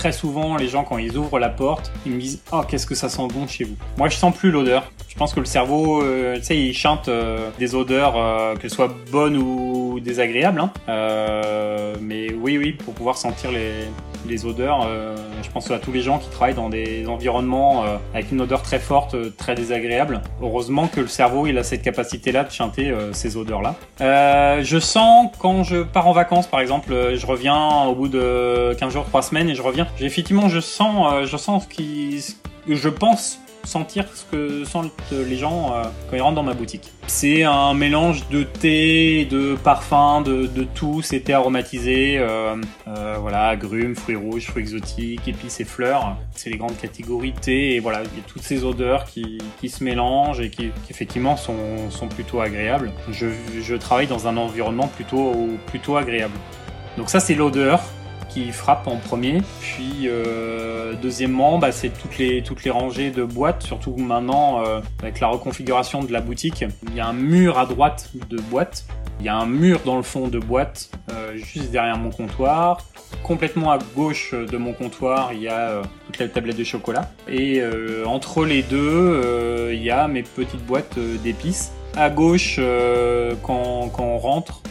très 0.00 0.12
souvent, 0.12 0.56
les 0.56 0.66
gens, 0.66 0.82
quand 0.82 0.96
ils 0.96 1.18
ouvrent 1.18 1.38
la 1.38 1.50
porte, 1.50 1.92
ils 2.06 2.12
me 2.12 2.18
disent 2.18 2.40
Oh, 2.52 2.62
qu'est-ce 2.66 2.86
que 2.86 2.94
ça 2.94 3.10
sent 3.10 3.28
bon 3.34 3.46
chez 3.46 3.64
vous? 3.64 3.76
Moi, 3.98 4.08
je 4.08 4.16
sens 4.16 4.34
plus 4.34 4.50
l'odeur. 4.50 4.90
Je 5.06 5.14
pense 5.14 5.34
que 5.34 5.40
le 5.40 5.44
cerveau, 5.44 6.02
euh, 6.02 6.38
tu 6.38 6.44
sais, 6.44 6.56
il 6.56 6.72
chante 6.72 7.08
euh, 7.08 7.50
des 7.58 7.74
odeurs, 7.74 8.14
euh, 8.16 8.56
qu'elles 8.56 8.70
soient 8.70 8.94
bonnes 9.12 9.36
ou 9.36 10.00
désagréables. 10.00 10.58
Hein. 10.58 10.72
mais 12.00 12.32
oui, 12.32 12.56
oui, 12.56 12.72
pour 12.72 12.94
pouvoir 12.94 13.18
sentir 13.18 13.52
les, 13.52 13.88
les 14.28 14.46
odeurs, 14.46 14.86
je 15.42 15.50
pense 15.50 15.70
à 15.70 15.78
tous 15.78 15.92
les 15.92 16.02
gens 16.02 16.18
qui 16.18 16.28
travaillent 16.28 16.54
dans 16.54 16.68
des 16.68 17.06
environnements 17.06 17.84
avec 18.14 18.30
une 18.32 18.40
odeur 18.40 18.62
très 18.62 18.78
forte, 18.78 19.16
très 19.36 19.54
désagréable. 19.54 20.20
Heureusement 20.42 20.86
que 20.88 21.00
le 21.00 21.08
cerveau, 21.08 21.46
il 21.46 21.58
a 21.58 21.64
cette 21.64 21.82
capacité-là 21.82 22.44
de 22.44 22.50
chanter 22.50 22.94
ces 23.12 23.36
odeurs-là. 23.36 23.74
je 24.00 24.78
sens 24.78 25.30
quand 25.38 25.62
je 25.64 25.82
pars 25.82 26.06
en 26.06 26.12
vacances, 26.12 26.46
par 26.46 26.60
exemple, 26.60 27.14
je 27.14 27.26
reviens 27.26 27.84
au 27.84 27.94
bout 27.94 28.08
de 28.08 28.74
15 28.78 28.92
jours, 28.92 29.04
3 29.04 29.22
semaines 29.22 29.48
et 29.48 29.54
je 29.54 29.62
reviens. 29.62 29.86
Effectivement, 30.00 30.48
je 30.48 30.60
sens, 30.60 31.26
je 31.26 31.36
sens 31.36 31.64
ce 31.64 31.68
je 32.68 32.88
pense 32.88 33.38
sentir 33.64 34.06
ce 34.14 34.24
que 34.24 34.64
sentent 34.64 34.92
les 35.10 35.36
gens 35.36 35.74
euh, 35.74 35.84
quand 36.08 36.16
ils 36.16 36.22
rentrent 36.22 36.36
dans 36.36 36.42
ma 36.42 36.54
boutique. 36.54 36.92
C'est 37.06 37.42
un 37.42 37.74
mélange 37.74 38.28
de 38.28 38.42
thé, 38.42 39.26
de 39.26 39.56
parfum, 39.56 40.20
de, 40.22 40.64
tout, 40.74 41.02
c'est 41.02 41.20
thé 41.20 41.32
aromatisé, 41.32 42.18
euh, 42.18 42.56
euh, 42.88 43.16
voilà, 43.20 43.48
agrumes, 43.48 43.94
fruits 43.94 44.16
rouges, 44.16 44.46
fruits 44.46 44.62
exotiques, 44.62 45.26
épices 45.26 45.60
et 45.60 45.64
fleurs. 45.64 46.16
C'est 46.34 46.50
les 46.50 46.56
grandes 46.56 46.78
catégories 46.78 47.32
de 47.32 47.38
thé 47.38 47.74
et 47.74 47.80
voilà, 47.80 48.02
il 48.02 48.18
y 48.18 48.20
a 48.20 48.24
toutes 48.26 48.42
ces 48.42 48.64
odeurs 48.64 49.04
qui, 49.04 49.40
se 49.68 49.84
mélangent 49.84 50.40
et 50.40 50.50
qui, 50.50 50.70
effectivement 50.88 51.36
sont, 51.36 51.90
sont, 51.90 52.08
plutôt 52.08 52.40
agréables. 52.40 52.92
Je, 53.10 53.26
je 53.60 53.74
travaille 53.76 54.06
dans 54.06 54.26
un 54.26 54.36
environnement 54.36 54.88
plutôt, 54.88 55.48
plutôt 55.66 55.96
agréable. 55.96 56.34
Donc 56.96 57.08
ça 57.08 57.20
c'est 57.20 57.34
l'odeur 57.34 57.80
qui 58.30 58.52
frappe 58.52 58.86
en 58.86 58.96
premier. 58.96 59.42
Puis 59.60 60.02
euh, 60.04 60.94
deuxièmement, 61.00 61.58
bah, 61.58 61.72
c'est 61.72 61.90
toutes 61.90 62.18
les, 62.18 62.42
toutes 62.42 62.64
les 62.64 62.70
rangées 62.70 63.10
de 63.10 63.24
boîtes, 63.24 63.62
surtout 63.62 63.96
maintenant 63.96 64.64
euh, 64.64 64.80
avec 65.00 65.20
la 65.20 65.28
reconfiguration 65.28 66.02
de 66.02 66.12
la 66.12 66.20
boutique. 66.20 66.64
Il 66.88 66.94
y 66.94 67.00
a 67.00 67.06
un 67.06 67.12
mur 67.12 67.58
à 67.58 67.66
droite 67.66 68.10
de 68.28 68.38
boîtes 68.38 68.86
Il 69.18 69.26
y 69.26 69.28
a 69.28 69.36
un 69.36 69.46
mur 69.46 69.80
dans 69.84 69.96
le 69.96 70.02
fond 70.02 70.28
de 70.28 70.38
boîte, 70.38 70.90
euh, 71.12 71.36
juste 71.36 71.70
derrière 71.70 71.98
mon 71.98 72.10
comptoir. 72.10 72.84
Complètement 73.24 73.72
à 73.72 73.78
gauche 73.96 74.34
de 74.34 74.56
mon 74.56 74.72
comptoir, 74.72 75.32
il 75.32 75.42
y 75.42 75.48
a 75.48 75.82
toute 76.06 76.18
la 76.18 76.28
tablette 76.28 76.56
de 76.56 76.64
chocolat. 76.64 77.10
Et 77.28 77.60
entre 78.06 78.44
les 78.44 78.62
deux, 78.62 79.70
il 79.72 79.82
y 79.82 79.90
a 79.90 80.06
mes 80.06 80.22
petites 80.22 80.64
boîtes 80.64 80.96
d'épices. 81.24 81.72
À 81.96 82.08
gauche, 82.08 82.60
quand, 83.42 83.88
quand 83.88 84.04
on 84.04 84.18
rentre, 84.18 84.62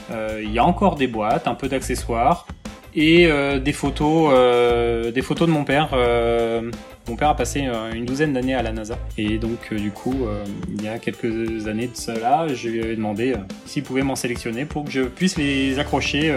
il 0.41 0.51
y 0.51 0.57
a 0.57 0.63
encore 0.63 0.95
des 0.95 1.07
boîtes, 1.07 1.49
un 1.49 1.53
peu 1.53 1.67
d'accessoires 1.67 2.47
et 2.96 3.27
euh, 3.27 3.60
des 3.60 3.74
photos, 3.74 4.31
euh, 4.34 5.12
des 5.12 5.22
photos 5.22 5.48
de 5.48 5.53
mon 5.53 5.63
père. 5.63 5.89
Euh, 5.93 6.69
mon 7.08 7.15
père 7.15 7.29
a 7.29 7.36
passé 7.36 7.67
une 7.96 8.05
douzaine 8.05 8.34
d'années 8.34 8.53
à 8.53 8.62
la 8.62 8.72
NASA 8.72 8.96
et 9.17 9.39
donc 9.39 9.74
du 9.74 9.89
coup, 9.89 10.13
il 10.67 10.84
y 10.84 10.88
a 10.88 11.00
quelques 11.00 11.65
années 11.67 11.88
de 11.88 11.96
cela, 11.96 12.46
je 12.53 12.69
lui 12.69 12.84
avais 12.84 12.96
demandé 12.96 13.34
s'il 13.65 13.81
pouvait 13.81 14.03
m'en 14.03 14.15
sélectionner 14.15 14.63
pour 14.65 14.86
que 14.86 14.91
je 14.91 15.01
puisse 15.01 15.36
les 15.36 15.79
accrocher 15.79 16.31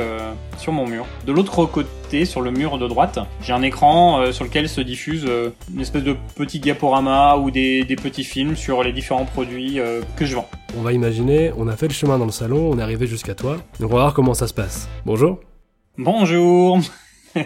sur 0.57 0.73
mon 0.73 0.87
mur. 0.87 1.05
De 1.27 1.33
l'autre 1.33 1.67
côté, 1.67 2.25
sur 2.25 2.41
le 2.41 2.51
mur 2.51 2.79
de 2.79 2.89
droite, 2.89 3.19
j'ai 3.43 3.53
un 3.53 3.61
écran 3.61 4.33
sur 4.33 4.45
lequel 4.45 4.67
se 4.67 4.81
diffuse 4.81 5.29
une 5.75 5.81
espèce 5.83 6.05
de 6.05 6.17
petit 6.37 6.59
diaporama 6.59 7.37
ou 7.37 7.51
des, 7.51 7.85
des 7.85 7.97
petits 7.97 8.25
films 8.25 8.57
sur 8.57 8.83
les 8.83 8.95
différents 8.95 9.27
produits 9.27 9.79
que 10.17 10.25
je 10.25 10.37
vends. 10.37 10.49
On 10.79 10.81
va 10.81 10.95
imaginer, 10.95 11.53
on 11.59 11.69
a 11.69 11.77
fait 11.77 11.89
le 11.89 11.93
chemin 11.93 12.17
dans 12.17 12.25
le 12.25 12.33
salon, 12.33 12.71
on 12.73 12.79
est 12.79 12.83
arrivé 12.83 13.07
jusqu'à 13.07 13.35
toi, 13.35 13.59
donc 13.79 13.91
on 13.91 13.97
va 13.97 14.05
voir 14.05 14.15
comment 14.15 14.33
ça 14.33 14.47
se 14.47 14.55
passe. 14.55 14.89
Bonjour 15.05 15.39
Bonjour 15.99 16.81
Donc 17.35 17.43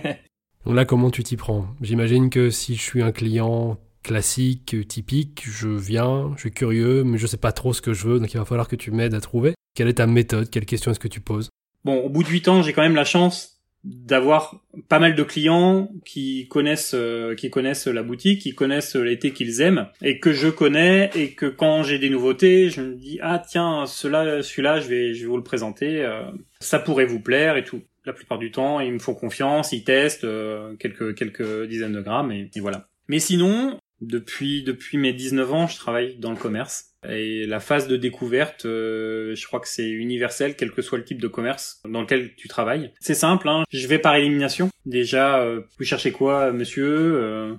là, 0.75 0.85
comment 0.85 1.11
tu 1.11 1.25
t'y 1.25 1.37
prends? 1.37 1.67
J'imagine 1.81 2.31
que 2.31 2.51
si 2.51 2.77
je 2.77 2.81
suis 2.81 3.03
un 3.03 3.11
client 3.11 3.77
classique, 4.05 4.77
typique, 4.87 5.43
je 5.45 5.69
viens, 5.69 6.33
je 6.37 6.43
suis 6.43 6.53
curieux, 6.53 7.03
mais 7.03 7.19
je 7.19 7.27
sais 7.27 7.39
pas 7.39 7.51
trop 7.51 7.73
ce 7.73 7.83
que 7.83 7.93
je 7.93 8.07
veux, 8.07 8.21
donc 8.21 8.33
il 8.33 8.39
va 8.39 8.45
falloir 8.45 8.69
que 8.69 8.77
tu 8.77 8.93
m'aides 8.93 9.15
à 9.15 9.21
trouver. 9.21 9.55
Quelle 9.75 9.89
est 9.89 9.95
ta 9.95 10.07
méthode? 10.07 10.49
Quelles 10.49 10.65
questions 10.65 10.93
est-ce 10.93 11.01
que 11.01 11.09
tu 11.09 11.21
poses? 11.21 11.51
Bon, 11.85 11.97
au 11.97 12.09
bout 12.09 12.23
de 12.23 12.29
8 12.29 12.47
ans, 12.47 12.63
j'ai 12.63 12.73
quand 12.73 12.83
même 12.83 12.95
la 12.95 13.05
chance 13.05 13.57
d'avoir 13.83 14.61
pas 14.89 15.01
mal 15.01 15.17
de 15.17 15.23
clients 15.25 15.89
qui 16.05 16.47
connaissent 16.49 16.95
euh, 16.95 17.35
qui 17.35 17.51
connaissent 17.51 17.89
la 17.89 18.05
boutique, 18.05 18.43
qui 18.43 18.55
connaissent 18.55 18.95
l'été 18.95 19.33
qu'ils 19.33 19.61
aiment 19.61 19.89
et 20.03 20.21
que 20.21 20.33
je 20.33 20.49
connais 20.49 21.11
et 21.15 21.33
que 21.33 21.47
quand 21.47 21.83
j'ai 21.83 21.99
des 21.99 22.11
nouveautés, 22.11 22.71
je 22.71 22.81
me 22.81 22.95
dis 22.95 23.19
ah 23.23 23.41
tiens, 23.41 23.87
cela 23.87 24.43
celui-là, 24.43 24.81
je 24.81 24.89
vais 24.89 25.15
je 25.15 25.23
vais 25.23 25.27
vous 25.27 25.37
le 25.37 25.45
présenter, 25.45 26.03
euh, 26.05 26.23
ça 26.61 26.79
pourrait 26.79 27.07
vous 27.07 27.21
plaire 27.21 27.57
et 27.57 27.65
tout. 27.65 27.83
La 28.07 28.13
plupart 28.13 28.39
du 28.39 28.51
temps, 28.51 28.81
ils 28.81 28.93
me 28.93 28.99
font 28.99 29.15
confiance, 29.15 29.73
ils 29.73 29.85
testent 29.85 30.25
euh, 30.25 30.75
quelques 30.77 31.15
quelques 31.17 31.67
dizaines 31.67 31.93
de 31.93 32.01
grammes 32.01 32.33
et, 32.33 32.49
voilà. 32.57 32.89
Mais 33.09 33.19
sinon, 33.19 33.79
depuis 34.01 34.63
depuis 34.63 34.97
mes 34.97 35.13
19 35.13 35.53
ans, 35.53 35.67
je 35.67 35.77
travaille 35.77 36.17
dans 36.17 36.31
le 36.31 36.37
commerce 36.37 36.97
et 37.09 37.47
la 37.47 37.61
phase 37.61 37.89
de 37.89 37.97
découverte, 37.97 38.67
euh, 38.67 39.35
je 39.35 39.47
crois 39.47 39.61
que 39.61 39.69
c'est 39.69 39.89
universel, 39.89 40.57
quel 40.57 40.73
que 40.73 40.83
soit 40.83 40.99
le 40.99 41.05
type 41.05 41.21
de 41.21 41.29
commerce 41.29 41.81
dans 41.89 42.01
lequel 42.01 42.35
tu 42.37 42.49
travailles. 42.49 42.93
C'est 43.01 43.15
simple, 43.15 43.49
hein. 43.49 43.65
je 43.71 43.87
vais 43.87 43.99
par 43.99 44.17
élimination. 44.17 44.71
Déjà, 44.85 45.41
euh, 45.41 45.63
vous 45.79 45.85
cherchez 45.85 46.13
quoi, 46.13 46.53
monsieur 46.53 46.87
Euh, 46.87 47.55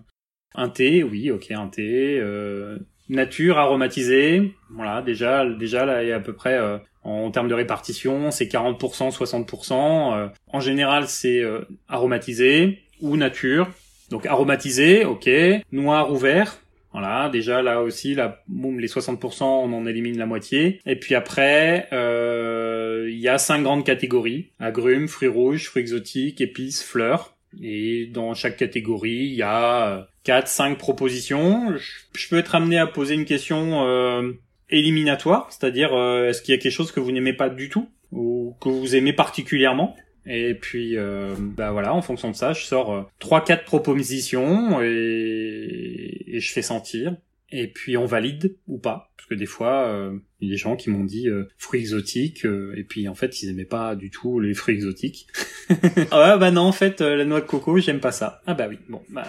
Un 0.56 0.70
thé, 0.70 1.04
oui, 1.04 1.30
ok, 1.32 1.52
un 1.52 1.68
thé. 1.68 2.22
Nature, 3.10 3.58
aromatisée, 3.58 4.54
voilà. 4.70 5.02
Déjà, 5.02 5.46
déjà 5.46 5.86
là, 5.86 6.04
il 6.04 6.10
y 6.10 6.12
a 6.12 6.18
à 6.18 6.20
peu 6.20 6.34
près 6.34 6.58
euh, 6.58 6.78
en 7.04 7.32
termes 7.32 7.48
de 7.48 7.54
répartition, 7.54 8.32
c'est 8.32 8.46
40%, 8.46 9.16
60%. 9.16 10.14
Euh, 10.14 10.28
en 10.52 10.60
général, 10.60 11.08
c'est 11.08 11.40
euh, 11.40 11.62
aromatisé 11.88 12.80
ou 13.02 13.16
nature. 13.16 13.68
Donc 14.10 14.26
aromatisé, 14.26 15.06
ok. 15.06 15.30
Noir 15.72 16.12
ou 16.12 16.18
vert, 16.18 16.60
voilà, 17.00 17.30
déjà 17.30 17.62
là 17.62 17.82
aussi, 17.82 18.16
là, 18.16 18.42
boum, 18.48 18.80
les 18.80 18.88
60%, 18.88 19.44
on 19.44 19.72
en 19.72 19.86
élimine 19.86 20.18
la 20.18 20.26
moitié. 20.26 20.80
Et 20.88 20.96
puis 20.96 21.16
après, 21.16 21.88
euh, 21.94 23.08
il 23.08 23.20
y 23.20 23.28
a 23.28 23.38
cinq 23.38 23.62
grandes 23.62 23.86
catégories 23.86 24.48
agrumes, 24.60 25.08
fruits 25.08 25.28
rouges, 25.28 25.68
fruits 25.68 25.82
exotiques, 25.82 26.42
épices, 26.42 26.84
fleurs. 26.84 27.37
Et 27.62 28.08
dans 28.08 28.34
chaque 28.34 28.58
catégorie, 28.58 29.10
il 29.10 29.34
y 29.34 29.42
a 29.42 29.88
euh, 29.88 30.04
quatre, 30.24 30.48
cinq 30.48 30.78
propositions. 30.78 31.76
Je, 32.14 32.30
peux 32.30 32.38
être 32.38 32.56
amené 32.56 32.78
à 32.78 32.88
poser 32.88 33.16
une 33.16 33.26
question 33.26 33.86
euh, 33.86 34.34
éliminatoire, 34.70 35.48
c'est-à-dire 35.52 35.94
euh, 35.94 36.30
est-ce 36.30 36.42
qu'il 36.42 36.54
y 36.54 36.58
a 36.58 36.62
quelque 36.62 36.72
chose 36.72 36.92
que 36.92 37.00
vous 37.00 37.12
n'aimez 37.12 37.34
pas 37.34 37.50
du 37.50 37.70
tout 37.70 37.90
ou 38.12 38.56
que 38.62 38.70
vous 38.70 38.96
aimez 38.96 39.14
particulièrement? 39.14 39.96
Et 40.26 40.56
puis, 40.56 40.98
euh, 40.98 41.36
bah 41.40 41.72
voilà, 41.72 41.94
en 41.94 42.02
fonction 42.02 42.30
de 42.30 42.36
ça, 42.36 42.52
je 42.52 42.64
sors 42.64 42.94
euh, 42.94 43.04
trois, 43.20 43.44
quatre 43.44 43.64
propositions 43.64 44.82
et 44.82 46.26
je 46.28 46.52
fais 46.52 46.62
sentir. 46.62 47.16
Et 47.50 47.68
puis 47.68 47.96
on 47.98 48.06
valide 48.06 48.58
ou 48.68 48.78
pas, 48.78 49.12
parce 49.16 49.28
que 49.28 49.36
des 49.36 49.46
fois, 49.46 49.88
euh, 49.88 50.18
il 50.42 50.50
y 50.50 50.52
a 50.52 50.54
des 50.54 50.58
gens 50.58 50.76
qui 50.76 50.90
m'ont 50.90 51.06
dit 51.06 51.30
euh, 51.30 51.48
fruits 51.58 51.80
exotiques, 51.80 52.46
euh, 52.46 52.74
et 52.76 52.84
puis 52.84 53.08
en 53.08 53.16
fait, 53.16 53.42
ils 53.42 53.50
aimaient 53.50 53.66
pas 53.66 53.96
du 53.96 54.10
tout 54.10 54.40
les 54.40 54.54
fruits 54.54 54.76
exotiques. 54.76 55.28
ah 56.12 56.38
bah 56.38 56.52
non, 56.52 56.64
en 56.64 56.72
fait, 56.72 57.02
euh, 57.02 57.16
la 57.16 57.26
noix 57.26 57.40
de 57.40 57.46
coco, 57.46 57.78
j'aime 57.80 58.02
pas 58.02 58.12
ça. 58.12 58.42
Ah 58.46 58.54
bah 58.54 58.68
oui, 58.70 58.80
bon, 58.90 59.02
bah... 59.10 59.28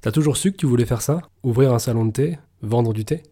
T'as 0.00 0.12
toujours 0.12 0.36
su 0.36 0.52
que 0.52 0.56
tu 0.56 0.66
voulais 0.66 0.86
faire 0.86 1.02
ça? 1.02 1.22
Ouvrir 1.42 1.74
un 1.74 1.80
salon 1.80 2.04
de 2.04 2.12
thé? 2.12 2.38
Vendre 2.62 2.92
du 2.92 3.04
thé? 3.04 3.22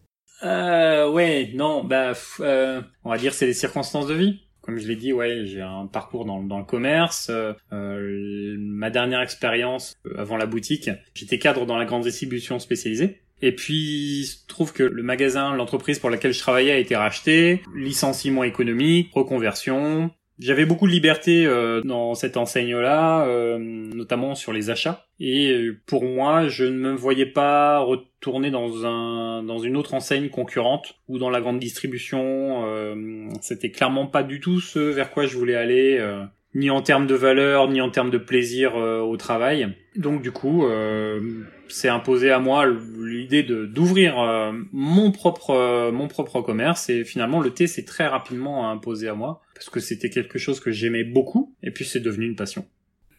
Euh, 0.42 1.08
ouais, 1.10 1.52
non, 1.54 1.84
bah, 1.84 2.12
euh, 2.40 2.82
on 3.04 3.10
va 3.10 3.18
dire 3.18 3.32
c'est 3.32 3.46
les 3.46 3.54
circonstances 3.54 4.06
de 4.06 4.14
vie. 4.14 4.40
Comme 4.60 4.78
je 4.78 4.88
l'ai 4.88 4.96
dit, 4.96 5.12
ouais, 5.12 5.46
j'ai 5.46 5.62
un 5.62 5.86
parcours 5.86 6.24
dans, 6.24 6.42
dans 6.42 6.58
le 6.58 6.64
commerce. 6.64 7.28
Euh, 7.30 7.52
euh, 7.72 8.56
ma 8.58 8.90
dernière 8.90 9.20
expérience 9.20 9.94
euh, 10.06 10.18
avant 10.18 10.36
la 10.36 10.46
boutique, 10.46 10.90
j'étais 11.14 11.38
cadre 11.38 11.66
dans 11.66 11.78
la 11.78 11.84
grande 11.84 12.02
distribution 12.02 12.58
spécialisée. 12.58 13.22
Et 13.42 13.52
puis, 13.54 13.74
il 14.20 14.24
se 14.24 14.46
trouve 14.46 14.72
que 14.72 14.82
le 14.82 15.02
magasin, 15.02 15.54
l'entreprise 15.54 15.98
pour 15.98 16.10
laquelle 16.10 16.32
je 16.32 16.40
travaillais 16.40 16.72
a 16.72 16.78
été 16.78 16.96
racheté, 16.96 17.62
licenciement 17.74 18.44
économique, 18.44 19.10
reconversion. 19.12 20.10
J'avais 20.38 20.66
beaucoup 20.66 20.86
de 20.86 20.92
liberté 20.92 21.46
euh, 21.46 21.80
dans 21.80 22.14
cette 22.14 22.36
enseigne-là, 22.36 23.26
euh, 23.26 23.58
notamment 23.58 24.34
sur 24.34 24.52
les 24.52 24.68
achats. 24.68 25.06
Et 25.18 25.50
euh, 25.50 25.80
pour 25.86 26.04
moi, 26.04 26.48
je 26.48 26.64
ne 26.64 26.78
me 26.78 26.92
voyais 26.92 27.24
pas 27.24 27.78
retourner 27.78 28.50
dans 28.50 28.84
un 28.84 29.42
dans 29.42 29.58
une 29.58 29.78
autre 29.78 29.94
enseigne 29.94 30.28
concurrente 30.28 30.96
ou 31.08 31.18
dans 31.18 31.30
la 31.30 31.40
grande 31.40 31.58
distribution. 31.58 32.66
Euh, 32.66 33.28
C'était 33.40 33.70
clairement 33.70 34.06
pas 34.06 34.22
du 34.22 34.40
tout 34.40 34.60
ce 34.60 34.78
vers 34.78 35.10
quoi 35.10 35.24
je 35.24 35.38
voulais 35.38 35.54
aller, 35.54 35.96
euh, 35.98 36.22
ni 36.54 36.68
en 36.68 36.82
termes 36.82 37.06
de 37.06 37.14
valeur, 37.14 37.70
ni 37.70 37.80
en 37.80 37.90
termes 37.90 38.10
de 38.10 38.18
plaisir 38.18 38.76
euh, 38.76 39.00
au 39.00 39.16
travail. 39.16 39.74
Donc 39.96 40.20
du 40.20 40.32
coup, 40.32 40.66
euh, 40.66 41.20
c'est 41.68 41.88
imposé 41.88 42.30
à 42.30 42.38
moi 42.38 42.66
l'idée 42.66 43.42
d'ouvrir 43.42 44.18
euh, 44.18 44.52
mon 44.72 45.12
propre 45.12 45.50
euh, 45.50 45.92
mon 45.92 46.08
propre 46.08 46.40
commerce 46.40 46.88
et 46.88 47.04
finalement 47.04 47.40
le 47.40 47.50
thé 47.50 47.66
s'est 47.66 47.84
très 47.84 48.06
rapidement 48.06 48.70
imposé 48.70 49.08
à 49.08 49.14
moi 49.14 49.42
parce 49.54 49.70
que 49.70 49.80
c'était 49.80 50.10
quelque 50.10 50.38
chose 50.38 50.60
que 50.60 50.70
j'aimais 50.70 51.04
beaucoup 51.04 51.54
et 51.62 51.70
puis 51.70 51.84
c'est 51.84 52.00
devenu 52.00 52.26
une 52.26 52.36
passion. 52.36 52.66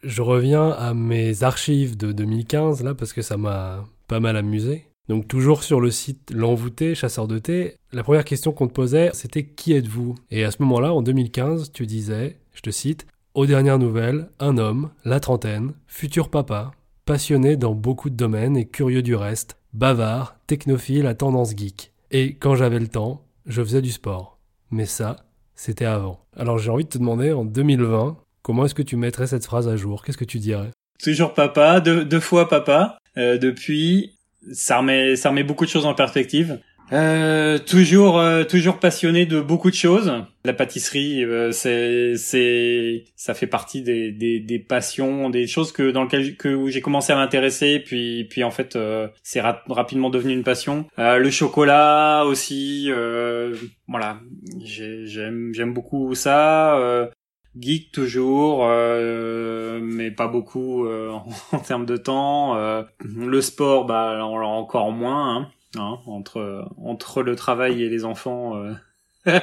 Je 0.04 0.22
reviens 0.22 0.70
à 0.70 0.94
mes 0.94 1.42
archives 1.42 1.96
de 1.96 2.12
2015, 2.12 2.84
là, 2.84 2.94
parce 2.94 3.12
que 3.12 3.20
ça 3.20 3.36
m'a 3.36 3.84
pas 4.06 4.20
mal 4.20 4.36
amusé. 4.36 4.84
Donc 5.08 5.26
toujours 5.26 5.64
sur 5.64 5.80
le 5.80 5.90
site 5.90 6.30
L'Envoûté, 6.32 6.94
chasseur 6.94 7.26
de 7.26 7.38
thé, 7.38 7.74
la 7.92 8.04
première 8.04 8.24
question 8.24 8.52
qu'on 8.52 8.68
te 8.68 8.72
posait, 8.72 9.10
c'était 9.14 9.44
qui 9.44 9.72
êtes-vous? 9.72 10.14
Et 10.30 10.44
à 10.44 10.50
ce 10.50 10.62
moment-là, 10.62 10.92
en 10.92 11.02
2015, 11.02 11.72
tu 11.72 11.86
disais, 11.86 12.38
je 12.54 12.60
te 12.60 12.70
cite, 12.70 13.06
aux 13.34 13.46
dernières 13.46 13.78
nouvelles, 13.78 14.28
un 14.38 14.58
homme, 14.58 14.90
la 15.04 15.18
trentaine, 15.18 15.72
futur 15.86 16.28
papa, 16.28 16.72
passionné 17.08 17.56
dans 17.56 17.72
beaucoup 17.72 18.10
de 18.10 18.16
domaines 18.16 18.58
et 18.58 18.66
curieux 18.66 19.00
du 19.00 19.14
reste, 19.14 19.56
bavard, 19.72 20.36
technophile 20.46 21.06
à 21.06 21.14
tendance 21.14 21.56
geek. 21.56 21.90
Et 22.10 22.34
quand 22.34 22.54
j'avais 22.54 22.78
le 22.78 22.86
temps, 22.86 23.24
je 23.46 23.62
faisais 23.62 23.80
du 23.80 23.90
sport. 23.90 24.38
Mais 24.70 24.84
ça, 24.84 25.16
c'était 25.54 25.86
avant. 25.86 26.20
Alors 26.36 26.58
j'ai 26.58 26.70
envie 26.70 26.84
de 26.84 26.90
te 26.90 26.98
demander, 26.98 27.32
en 27.32 27.46
2020, 27.46 28.18
comment 28.42 28.66
est-ce 28.66 28.74
que 28.74 28.82
tu 28.82 28.96
mettrais 28.96 29.26
cette 29.26 29.46
phrase 29.46 29.68
à 29.68 29.76
jour? 29.76 30.04
Qu'est-ce 30.04 30.18
que 30.18 30.26
tu 30.26 30.38
dirais? 30.38 30.68
Toujours 31.02 31.32
papa, 31.32 31.80
deux, 31.80 32.20
fois 32.20 32.46
papa. 32.46 32.98
Euh, 33.16 33.38
depuis, 33.38 34.18
ça 34.52 34.76
remet 34.76 35.44
beaucoup 35.44 35.64
de 35.64 35.70
choses 35.70 35.86
en 35.86 35.94
perspective. 35.94 36.60
Euh, 36.92 37.58
toujours, 37.58 38.18
euh, 38.18 38.44
toujours 38.44 38.78
passionné 38.78 39.26
de 39.26 39.40
beaucoup 39.40 39.70
de 39.70 39.74
choses. 39.76 40.10
La 40.44 40.54
pâtisserie, 40.54 41.22
euh, 41.22 41.52
c'est, 41.52 42.16
c'est, 42.16 43.04
ça 43.14 43.34
fait 43.34 43.46
partie 43.46 43.82
des, 43.82 44.10
des, 44.10 44.40
des 44.40 44.58
passions, 44.58 45.28
des 45.28 45.46
choses 45.46 45.70
que 45.72 45.90
dans 45.90 46.04
lesquelles 46.04 46.36
que 46.36 46.48
où 46.48 46.68
j'ai 46.70 46.80
commencé 46.80 47.12
à 47.12 47.16
m'intéresser, 47.16 47.78
puis, 47.80 48.24
puis 48.24 48.42
en 48.42 48.50
fait, 48.50 48.74
euh, 48.76 49.08
c'est 49.22 49.40
ra- 49.42 49.62
rapidement 49.68 50.08
devenu 50.08 50.32
une 50.32 50.44
passion. 50.44 50.86
Euh, 50.98 51.18
le 51.18 51.30
chocolat 51.30 52.24
aussi, 52.24 52.86
euh, 52.88 53.54
voilà, 53.86 54.20
J'ai- 54.64 55.06
j'aime, 55.06 55.50
j'aime 55.52 55.74
beaucoup 55.74 56.14
ça. 56.14 56.78
Geek 57.58 57.90
toujours, 57.92 58.64
mais 58.66 60.10
pas 60.10 60.28
beaucoup 60.28 60.86
euh, 60.86 61.10
en 61.52 61.58
termes 61.58 61.86
de 61.86 61.96
temps. 61.96 62.56
Le 63.00 63.40
sport, 63.40 63.84
bah 63.84 64.22
encore 64.24 64.92
moins. 64.92 65.36
Hein, 65.36 65.48
hein, 65.80 65.98
entre 66.06 66.68
entre 66.82 67.22
le 67.22 67.36
travail 67.36 67.82
et 67.82 67.88
les 67.88 68.04
enfants, 68.04 68.56
euh, 68.56 68.72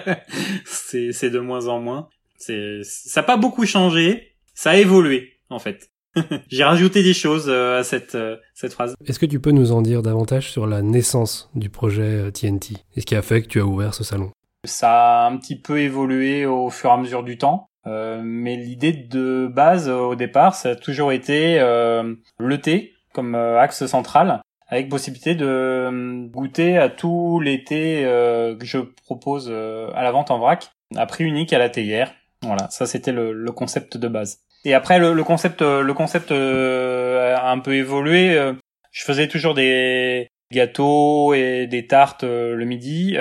c'est 0.65 1.29
de 1.29 1.39
moins 1.39 1.67
en 1.67 1.79
moins. 1.79 2.09
Ça 2.37 3.21
n'a 3.21 3.23
pas 3.23 3.37
beaucoup 3.37 3.65
changé, 3.65 4.35
ça 4.53 4.71
a 4.71 4.75
évolué 4.75 5.39
en 5.49 5.59
fait. 5.59 5.89
J'ai 6.47 6.63
rajouté 6.63 7.03
des 7.03 7.13
choses 7.13 7.47
euh, 7.49 7.79
à 7.79 7.83
cette 7.83 8.15
euh, 8.15 8.37
cette 8.53 8.73
phrase. 8.73 8.95
Est-ce 9.05 9.19
que 9.19 9.25
tu 9.25 9.39
peux 9.39 9.51
nous 9.51 9.71
en 9.71 9.81
dire 9.81 10.01
davantage 10.01 10.51
sur 10.51 10.65
la 10.65 10.81
naissance 10.81 11.49
du 11.55 11.69
projet 11.69 12.31
TNT 12.31 12.77
Et 12.95 13.01
ce 13.01 13.05
qui 13.05 13.15
a 13.15 13.21
fait 13.21 13.41
que 13.41 13.47
tu 13.47 13.59
as 13.59 13.65
ouvert 13.65 13.93
ce 13.93 14.03
salon? 14.03 14.31
Ça 14.63 15.25
a 15.25 15.29
un 15.29 15.37
petit 15.37 15.59
peu 15.59 15.79
évolué 15.79 16.45
au 16.45 16.69
fur 16.69 16.89
et 16.89 16.93
à 16.93 16.97
mesure 16.97 17.23
du 17.23 17.37
temps. 17.37 17.67
mais 17.85 18.55
l'idée 18.55 18.93
de 18.93 19.47
base 19.53 19.89
au 19.89 20.15
départ, 20.15 20.55
ça 20.55 20.69
a 20.69 20.75
toujours 20.75 21.11
été 21.11 21.59
le 21.59 22.57
thé 22.57 22.93
comme 23.13 23.35
axe 23.35 23.85
central 23.85 24.41
avec 24.67 24.89
possibilité 24.89 25.35
de 25.35 25.45
euh, 25.45 26.27
goûter 26.27 26.77
à 26.77 26.89
tous 26.89 27.39
les 27.39 27.63
thés 27.63 28.03
euh, 28.05 28.55
que 28.55 28.65
je 28.65 28.79
propose 28.79 29.47
euh, 29.49 29.89
à 29.93 30.03
la 30.03 30.11
vente 30.11 30.31
en 30.31 30.39
vrac, 30.39 30.71
à 30.95 31.05
prix 31.05 31.23
unique 31.23 31.53
à 31.53 31.59
la 31.59 31.69
théière. 31.69 32.13
Voilà, 32.41 32.67
ça 32.69 32.85
c'était 32.85 33.11
le, 33.11 33.31
le, 33.31 33.51
concept 33.51 33.97
de 33.97 34.07
base. 34.07 34.39
Et 34.65 34.73
après 34.73 34.99
le, 34.99 35.13
le 35.13 35.23
concept, 35.23 35.61
le 35.61 35.93
concept 35.93 36.31
a 36.31 37.51
un 37.51 37.59
peu 37.59 37.75
évolué. 37.75 38.35
je 38.91 39.03
faisais 39.03 39.27
toujours 39.27 39.53
des 39.53 40.27
gâteaux 40.51 41.33
et 41.33 41.65
des 41.67 41.87
tartes 41.87 42.23
le 42.23 42.63
midi. 42.65 43.17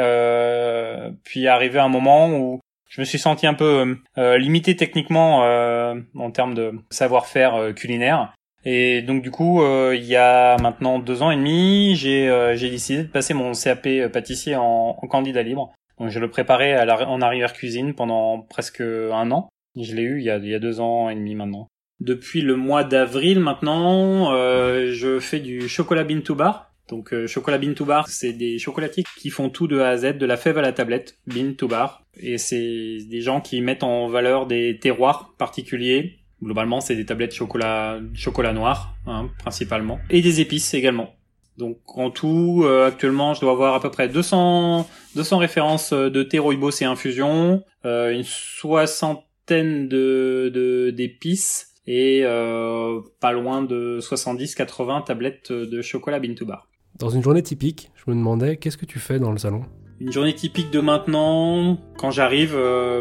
puis 1.22 1.46
arrivé 1.46 1.78
un 1.78 1.88
moment 1.88 2.30
où 2.30 2.60
je 2.88 3.00
me 3.00 3.04
suis 3.04 3.18
senti 3.18 3.46
un 3.46 3.54
peu 3.54 3.96
limité 4.16 4.76
techniquement 4.76 5.38
en 5.38 6.30
termes 6.32 6.54
de 6.54 6.72
savoir-faire 6.90 7.72
culinaire. 7.74 8.34
Et 8.64 9.02
donc 9.02 9.22
du 9.22 9.30
coup, 9.30 9.62
euh, 9.62 9.94
il 9.94 10.04
y 10.04 10.16
a 10.16 10.56
maintenant 10.58 10.98
deux 10.98 11.22
ans 11.22 11.30
et 11.30 11.36
demi, 11.36 11.94
j'ai 11.96 12.28
euh, 12.28 12.56
décidé 12.56 13.02
de 13.02 13.08
passer 13.08 13.34
mon 13.34 13.52
CAP 13.52 13.86
euh, 13.86 14.08
pâtissier 14.08 14.56
en, 14.56 14.94
candidat 15.08 15.42
libre. 15.42 15.72
Donc 15.98 16.08
je 16.08 16.18
le 16.18 16.28
préparais 16.28 16.76
en 17.04 17.20
arrière 17.20 17.52
cuisine 17.52 17.94
pendant 17.94 18.40
presque 18.40 18.80
un 18.80 19.30
an. 19.30 19.48
Je 19.76 19.94
l'ai 19.94 20.02
eu 20.02 20.18
il 20.18 20.24
y, 20.24 20.30
a, 20.30 20.58
deux 20.58 20.80
ans 20.80 21.08
et 21.08 21.14
demi 21.14 21.34
maintenant. 21.34 21.68
Depuis 22.00 22.40
le 22.40 22.56
mois 22.56 22.82
d'avril 22.82 23.38
maintenant, 23.38 24.32
je 24.32 25.18
fais 25.20 25.38
du 25.38 25.68
chocolat 25.68 26.02
bean 26.02 26.20
to 26.20 26.34
bar. 26.34 26.72
Donc 26.88 27.14
chocolat 27.26 27.58
bean 27.58 27.74
to 27.74 27.84
bar, 27.84 28.08
c'est 28.08 28.32
des 28.32 28.58
chocolatiers 28.58 29.04
qui 29.18 29.30
font 29.30 29.50
tout 29.50 29.68
de 29.68 29.78
A 29.78 29.90
à 29.90 29.96
Z, 29.96 30.18
de 30.18 30.26
la 30.26 30.36
fève 30.36 30.58
à 30.58 30.62
la 30.62 30.72
tablette, 30.72 31.16
bean 31.28 31.54
to 31.56 31.68
bar. 31.68 32.02
Et 32.16 32.38
c'est 32.38 32.98
des 33.08 33.20
gens 33.20 33.40
qui 33.40 33.60
mettent 33.60 33.84
en 33.84 34.08
valeur 34.08 34.46
des 34.46 34.78
terroirs 34.80 35.34
particuliers, 35.38 36.23
Globalement, 36.42 36.80
c'est 36.80 36.96
des 36.96 37.06
tablettes 37.06 37.34
chocolat, 37.34 37.98
chocolat 38.14 38.52
noir, 38.52 38.94
hein, 39.06 39.30
principalement, 39.38 39.98
et 40.10 40.20
des 40.20 40.40
épices 40.40 40.74
également. 40.74 41.14
Donc 41.56 41.78
en 41.96 42.10
tout, 42.10 42.62
euh, 42.64 42.88
actuellement, 42.88 43.34
je 43.34 43.40
dois 43.40 43.52
avoir 43.52 43.74
à 43.74 43.80
peu 43.80 43.90
près 43.90 44.08
200, 44.08 44.88
200 45.14 45.38
références 45.38 45.92
euh, 45.92 46.10
de 46.10 46.22
thé 46.22 46.38
rooibos 46.38 46.82
et 46.82 46.84
infusion, 46.84 47.62
euh, 47.84 48.10
une 48.10 48.24
soixantaine 48.24 49.88
de 49.88 50.92
d'épices 50.96 51.74
et 51.86 52.22
euh, 52.24 53.00
pas 53.20 53.32
loin 53.32 53.62
de 53.62 54.00
70-80 54.00 55.04
tablettes 55.04 55.52
de 55.52 55.82
chocolat 55.82 56.18
bean 56.18 56.34
to 56.34 56.46
bar. 56.46 56.66
Dans 56.98 57.10
une 57.10 57.22
journée 57.22 57.42
typique, 57.42 57.90
je 57.94 58.10
me 58.10 58.16
demandais 58.16 58.56
qu'est-ce 58.56 58.76
que 58.76 58.86
tu 58.86 58.98
fais 58.98 59.18
dans 59.18 59.32
le 59.32 59.38
salon? 59.38 59.62
Une 60.00 60.10
journée 60.10 60.34
typique 60.34 60.70
de 60.70 60.80
maintenant, 60.80 61.78
quand 61.98 62.10
j'arrive, 62.10 62.54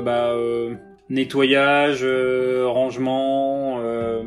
bah 0.03 0.35
nettoyage, 1.13 1.99
euh, 2.01 2.65
rangement, 2.67 3.79
euh, 3.79 4.23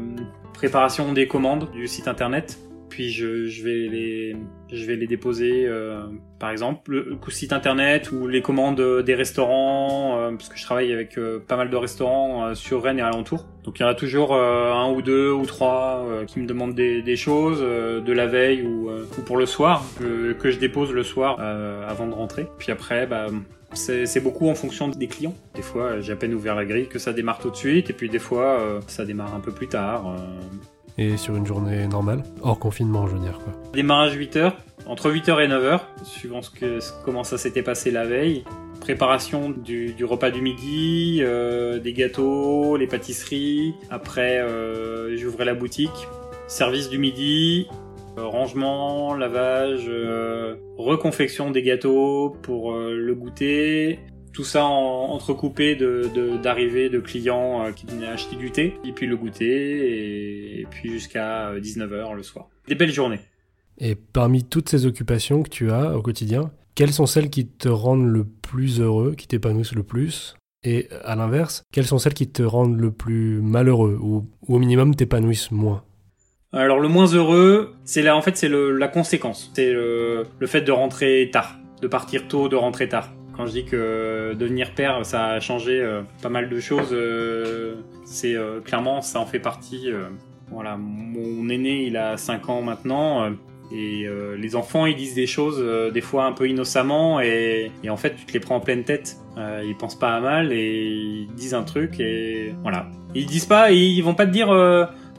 préparation 0.55 1.13
des 1.13 1.27
commandes 1.27 1.71
du 1.73 1.87
site 1.87 2.09
internet. 2.09 2.59
Puis 2.89 3.11
je, 3.11 3.63
vais 3.63 4.97
les 4.97 5.07
déposer 5.07 5.67
euh, 5.67 6.07
par 6.39 6.51
exemple 6.51 6.93
le, 6.93 7.19
site 7.29 7.53
internet 7.53 8.11
ou 8.11 8.27
les 8.27 8.41
commandes 8.41 8.81
des 9.03 9.15
restaurants 9.15 10.31
parce 10.31 10.49
que 10.49 10.57
je 10.57 10.63
travaille 10.63 10.95
avec 10.95 11.19
pas 11.47 11.57
mal 11.57 11.69
de 11.69 11.77
restaurants 11.77 12.55
sur 12.55 12.83
Rennes 12.83 12.99
et 12.99 13.03
alentour. 13.03 13.45
Donc 13.65 13.79
il 13.79 13.83
y 13.83 13.85
en 13.85 13.89
a 13.89 13.95
toujours 13.95 14.35
un 14.35 14.91
ou 14.93 15.03
deux 15.03 15.31
ou 15.31 15.45
trois 15.45 16.07
qui 16.27 16.39
me 16.39 16.47
demandent 16.47 16.75
des, 16.75 17.17
choses 17.17 17.61
de 17.61 18.13
la 18.13 18.27
veille 18.27 18.63
ou, 18.63 18.89
ou 18.89 19.23
pour 19.27 19.37
le 19.37 19.45
soir 19.45 19.85
que 19.99 20.51
je 20.51 20.59
dépose 20.59 20.91
le 20.93 21.03
soir 21.03 21.39
avant 21.39 22.07
de 22.07 22.15
rentrer. 22.15 22.47
Puis 22.57 22.73
après 22.73 23.07
bah 23.07 23.27
c'est 23.75 24.21
beaucoup 24.21 24.49
en 24.49 24.55
fonction 24.55 24.89
des 24.89 25.07
clients. 25.07 25.35
Des 25.55 25.63
fois, 25.63 26.01
j'ai 26.01 26.13
à 26.13 26.17
peine 26.17 26.35
ouvert 26.35 26.55
la 26.55 26.65
grille 26.65 26.89
que 26.89 26.99
ça 26.99 27.13
démarre 27.13 27.39
tout 27.39 27.51
de 27.51 27.57
suite, 27.57 27.91
et 27.91 27.93
puis 27.93 28.09
des 28.09 28.19
fois, 28.19 28.61
euh, 28.61 28.81
ça 28.87 29.05
démarre 29.05 29.35
un 29.35 29.41
peu 29.41 29.53
plus 29.53 29.69
tard. 29.69 30.09
Euh. 30.09 30.19
Et 30.99 31.17
sur 31.19 31.37
une 31.37 31.47
journée 31.47 31.87
normale 31.87 32.23
Hors 32.41 32.59
confinement, 32.59 33.07
je 33.07 33.15
veux 33.15 33.21
dire 33.21 33.39
quoi. 33.39 33.53
Démarrage 33.75 34.17
8h, 34.17 34.53
entre 34.87 35.11
8h 35.11 35.45
et 35.45 35.49
9h, 35.49 35.81
suivant 36.05 36.41
ce 36.41 36.51
que, 36.51 36.79
comment 37.05 37.23
ça 37.23 37.37
s'était 37.37 37.63
passé 37.63 37.91
la 37.91 38.07
veille. 38.07 38.45
Préparation 38.81 39.51
du, 39.51 39.95
repas 40.05 40.31
du 40.31 40.41
midi, 40.41 41.19
euh, 41.21 41.79
des 41.79 41.93
gâteaux, 41.93 42.77
les 42.77 42.87
pâtisseries. 42.87 43.75
Après, 43.91 44.43
j'ouvrais 45.17 45.45
la 45.45 45.55
boutique. 45.55 46.07
Service 46.47 46.89
du 46.89 46.99
midi, 46.99 47.67
rangement, 48.17 49.15
lavage, 49.15 49.87
euh, 49.89 50.57
reconfection 50.77 51.51
des 51.51 51.63
gâteaux 51.63 52.37
pour 52.43 52.73
euh, 52.73 52.95
le 52.95 53.15
goûter, 53.15 54.01
tout 54.33 54.45
ça 54.45 54.65
en, 54.65 55.13
entrecoupé 55.13 55.77
d'arrivées 56.43 56.89
de, 56.89 57.01
clients 57.01 57.73
qui 57.75 57.87
venaient 57.87 58.07
acheter 58.07 58.37
du 58.37 58.51
thé, 58.51 58.75
et 58.85 58.93
puis 58.93 59.07
le 59.07 59.17
goûter, 59.17 60.61
et, 60.61 60.67
puis 60.71 60.91
jusqu'à 60.91 61.53
19h 61.59 62.15
le 62.15 62.23
soir. 62.23 62.49
Des 62.69 62.75
belles 62.75 62.93
journées. 62.93 63.21
Et 63.79 63.95
parmi 63.95 64.45
toutes 64.45 64.69
ces 64.69 64.87
occupations 64.87 65.43
que 65.43 65.51
tu 65.51 65.71
as 65.71 65.97
au 65.97 66.03
quotidien, 66.03 66.51
quelles 66.75 66.93
sont 66.93 67.07
celles 67.07 67.31
qui 67.31 67.47
te 67.47 67.69
rendent 67.69 68.09
le 68.09 68.25
plus 68.25 68.81
heureux, 68.81 69.15
qui 69.15 69.27
t'épanouissent 69.27 69.75
le 69.75 69.83
plus? 69.83 70.37
Et 70.63 70.89
à 71.05 71.15
l'inverse, 71.17 71.63
quelles 71.73 71.87
sont 71.87 71.99
celles 71.99 72.15
qui 72.15 72.29
te 72.29 72.43
rendent 72.43 72.79
le 72.79 72.91
plus 72.91 73.41
malheureux, 73.41 73.99
ou 74.01 74.27
au 74.47 74.59
minimum 74.59 74.95
t'épanouissent 74.95 75.51
moins? 75.51 75.85
Alors 76.53 76.79
le 76.79 76.89
moins 76.89 77.07
heureux, 77.07 77.75
c'est 77.85 78.03
là 78.03 78.17
en 78.17 78.23
fait 78.23 78.37
c'est 78.37 78.49
la 78.49 78.89
conséquence, 78.89 79.51
c'est 79.55 79.73
le, 79.73 80.25
fait 80.47 80.63
de 80.63 80.73
rentrer 80.73 81.29
tard, 81.33 81.57
de 81.83 81.89
partir 81.89 82.29
tôt, 82.29 82.49
de 82.49 82.57
rentrer 82.57 82.89
tard. 82.89 83.11
Quand 83.37 83.47
je 83.47 83.53
dis 83.53 83.65
que 83.65 84.33
devenir 84.35 84.73
père, 84.73 85.05
ça 85.05 85.27
a 85.27 85.41
changé 85.41 85.79
euh, 85.79 86.03
pas 86.23 86.31
mal 86.31 86.49
de 86.49 86.59
choses, 86.59 86.89
euh, 86.93 87.75
c'est 88.07 88.35
euh, 88.35 88.61
clairement 88.61 89.03
ça 89.03 89.21
en 89.21 89.27
fait 89.27 89.41
partie. 89.41 89.91
voilà, 90.51 90.77
mon 90.77 91.49
aîné 91.49 91.85
il 91.85 91.97
a 91.97 92.17
5 92.17 92.49
ans 92.49 92.63
maintenant. 92.63 93.31
Et 93.73 94.07
les 94.39 94.55
enfants, 94.55 94.87
ils 94.87 94.95
disent 94.95 95.17
des 95.17 95.27
choses 95.27 95.61
des 95.93 96.01
fois 96.01 96.25
un 96.27 96.33
peu 96.33 96.49
innocemment 96.49 97.21
et, 97.21 97.73
et, 97.83 97.91
en 97.91 97.97
fait 97.97 98.15
tu 98.15 98.25
te 98.25 98.33
les 98.33 98.39
prends 98.39 98.57
en 98.57 98.61
pleine 98.61 98.85
tête. 98.85 99.17
ils 99.37 99.77
pensent 99.77 99.99
pas 99.99 100.15
à 100.15 100.21
mal 100.21 100.53
et 100.53 100.85
ils 100.87 101.35
disent 101.35 101.55
un 101.55 101.65
truc 101.65 101.99
et 101.99 102.55
voilà. 102.63 102.87
Ils 103.17 103.27
disent 103.27 103.47
pas, 103.47 103.73
ils 103.73 104.01
vont 104.03 104.15
pas 104.15 104.27
te 104.27 104.31
dire 104.31 104.51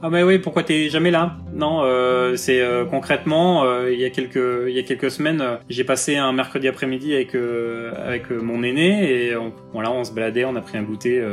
ah 0.03 0.11
mais 0.11 0.21
oui, 0.21 0.37
pourquoi 0.37 0.61
t'es 0.61 0.89
jamais 0.89 1.09
là? 1.09 1.37
Non, 1.53 1.81
euh, 1.81 2.35
c'est 2.35 2.61
euh, 2.61 2.85
concrètement 2.85 3.63
euh, 3.63 3.91
il 3.91 3.99
y 3.99 4.05
a 4.05 4.11
quelques 4.11 4.67
il 4.67 4.73
y 4.75 4.79
a 4.79 4.83
quelques 4.83 5.09
semaines, 5.09 5.41
euh, 5.41 5.55
j'ai 5.69 5.83
passé 5.83 6.17
un 6.17 6.31
mercredi 6.33 6.67
après-midi 6.67 7.15
avec 7.15 7.35
avec 7.35 8.29
mon 8.29 8.61
aîné 8.61 9.11
et 9.11 9.35
on, 9.35 9.51
voilà, 9.73 9.91
on 9.91 10.03
se 10.03 10.11
baladait, 10.11 10.45
on 10.45 10.55
a 10.55 10.61
pris 10.61 10.77
un 10.77 10.83
goûter 10.83 11.23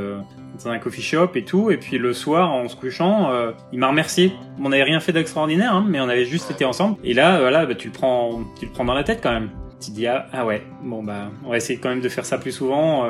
dans 0.58 0.70
un 0.70 0.78
coffee 0.78 1.02
shop 1.02 1.30
et 1.34 1.42
tout, 1.42 1.70
et 1.70 1.76
puis 1.76 1.98
le 1.98 2.12
soir 2.14 2.52
en 2.52 2.68
se 2.68 2.76
couchant, 2.76 3.30
il 3.72 3.78
m'a 3.78 3.88
remercié. 3.88 4.32
On 4.62 4.68
n'avait 4.68 4.82
rien 4.84 5.00
fait 5.00 5.12
d'extraordinaire, 5.12 5.74
hein, 5.74 5.84
mais 5.88 6.00
on 6.00 6.08
avait 6.08 6.24
juste 6.24 6.50
été 6.50 6.64
ensemble. 6.64 6.96
Et 7.04 7.12
là, 7.12 7.40
voilà, 7.40 7.66
bah, 7.66 7.74
tu 7.74 7.88
le 7.88 7.92
prends 7.92 8.44
tu 8.58 8.66
le 8.66 8.72
prends 8.72 8.84
dans 8.84 8.94
la 8.94 9.04
tête 9.04 9.20
quand 9.22 9.32
même. 9.32 9.50
Tu 9.84 9.90
dis 9.90 10.06
ah, 10.06 10.26
ah 10.32 10.46
ouais, 10.46 10.62
bon 10.82 11.02
bah 11.02 11.30
on 11.44 11.50
va 11.50 11.56
essayer 11.58 11.78
quand 11.78 11.90
même 11.90 12.00
de 12.00 12.08
faire 12.08 12.24
ça 12.24 12.38
plus 12.38 12.52
souvent. 12.52 13.06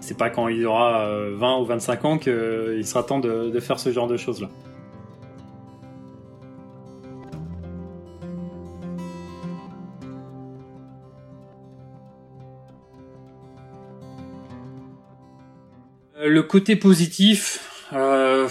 c'est 0.00 0.16
pas 0.16 0.30
quand 0.30 0.48
il 0.48 0.66
aura 0.66 1.06
20 1.34 1.58
ou 1.58 1.64
25 1.64 2.04
ans 2.04 2.18
qu'il 2.18 2.86
sera 2.86 3.02
temps 3.02 3.20
de, 3.20 3.50
de 3.50 3.60
faire 3.60 3.78
ce 3.78 3.92
genre 3.92 4.08
de 4.08 4.16
choses 4.16 4.40
là. 4.40 4.48
Le 16.30 16.42
côté 16.42 16.76
positif, 16.76 17.86
euh, 17.92 18.48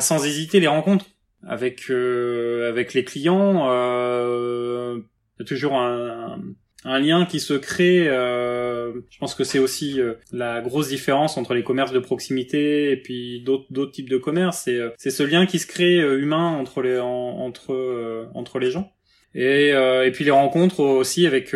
sans 0.00 0.24
hésiter, 0.24 0.60
les 0.60 0.66
rencontres 0.66 1.06
avec 1.46 1.90
euh, 1.90 2.68
avec 2.68 2.94
les 2.94 3.04
clients, 3.04 3.68
euh, 3.70 4.98
y 5.38 5.42
a 5.42 5.44
toujours 5.44 5.74
un, 5.74 6.40
un, 6.84 6.98
lien 6.98 7.24
qui 7.24 7.40
se 7.40 7.54
crée. 7.54 8.08
Euh, 8.08 8.92
je 9.10 9.18
pense 9.18 9.34
que 9.34 9.44
c'est 9.44 9.58
aussi 9.58 10.00
la 10.32 10.60
grosse 10.60 10.88
différence 10.88 11.36
entre 11.36 11.54
les 11.54 11.62
commerces 11.62 11.92
de 11.92 11.98
proximité 11.98 12.90
et 12.90 12.96
puis 12.96 13.42
d'autres 13.42 13.66
d'autres 13.70 13.92
types 13.92 14.10
de 14.10 14.18
commerces. 14.18 14.62
C'est 14.64 14.80
c'est 14.96 15.10
ce 15.10 15.22
lien 15.22 15.46
qui 15.46 15.58
se 15.58 15.66
crée 15.66 15.96
humain 15.96 16.48
entre 16.48 16.82
les 16.82 16.98
entre 16.98 18.28
entre 18.34 18.58
les 18.58 18.70
gens. 18.70 18.92
Et, 19.34 19.68
et 19.68 20.10
puis 20.12 20.24
les 20.24 20.30
rencontres 20.30 20.80
aussi 20.80 21.26
avec 21.26 21.54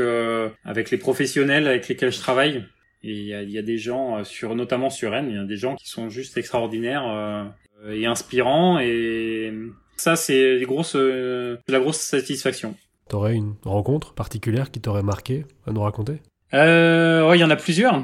avec 0.64 0.90
les 0.90 0.98
professionnels 0.98 1.66
avec 1.66 1.88
lesquels 1.88 2.12
je 2.12 2.18
travaille 2.18 2.64
et 3.02 3.12
il 3.12 3.26
y 3.26 3.34
a, 3.34 3.42
y 3.42 3.58
a, 3.58 3.62
des 3.62 3.78
gens, 3.78 4.18
euh, 4.18 4.24
sur, 4.24 4.54
notamment 4.54 4.90
sur 4.90 5.12
Rennes, 5.12 5.28
il 5.30 5.36
y 5.36 5.38
a 5.38 5.44
des 5.44 5.56
gens 5.56 5.74
qui 5.74 5.88
sont 5.88 6.08
juste 6.08 6.36
extraordinaires 6.36 7.06
euh, 7.08 7.44
et 7.90 8.06
inspirants. 8.06 8.78
Et 8.78 9.52
ça, 10.00 10.16
c'est 10.16 10.64
euh, 10.94 11.56
la 11.68 11.78
grosse 11.78 11.98
satisfaction. 11.98 12.74
T'aurais 13.08 13.34
une 13.34 13.54
rencontre 13.64 14.14
particulière 14.14 14.70
qui 14.70 14.80
t'aurait 14.80 15.02
marqué 15.02 15.44
à 15.66 15.72
nous 15.72 15.82
raconter? 15.82 16.20
Euh, 16.54 17.28
ouais, 17.28 17.36
il 17.36 17.40
y 17.40 17.44
en 17.44 17.50
a 17.50 17.56
plusieurs. 17.56 18.02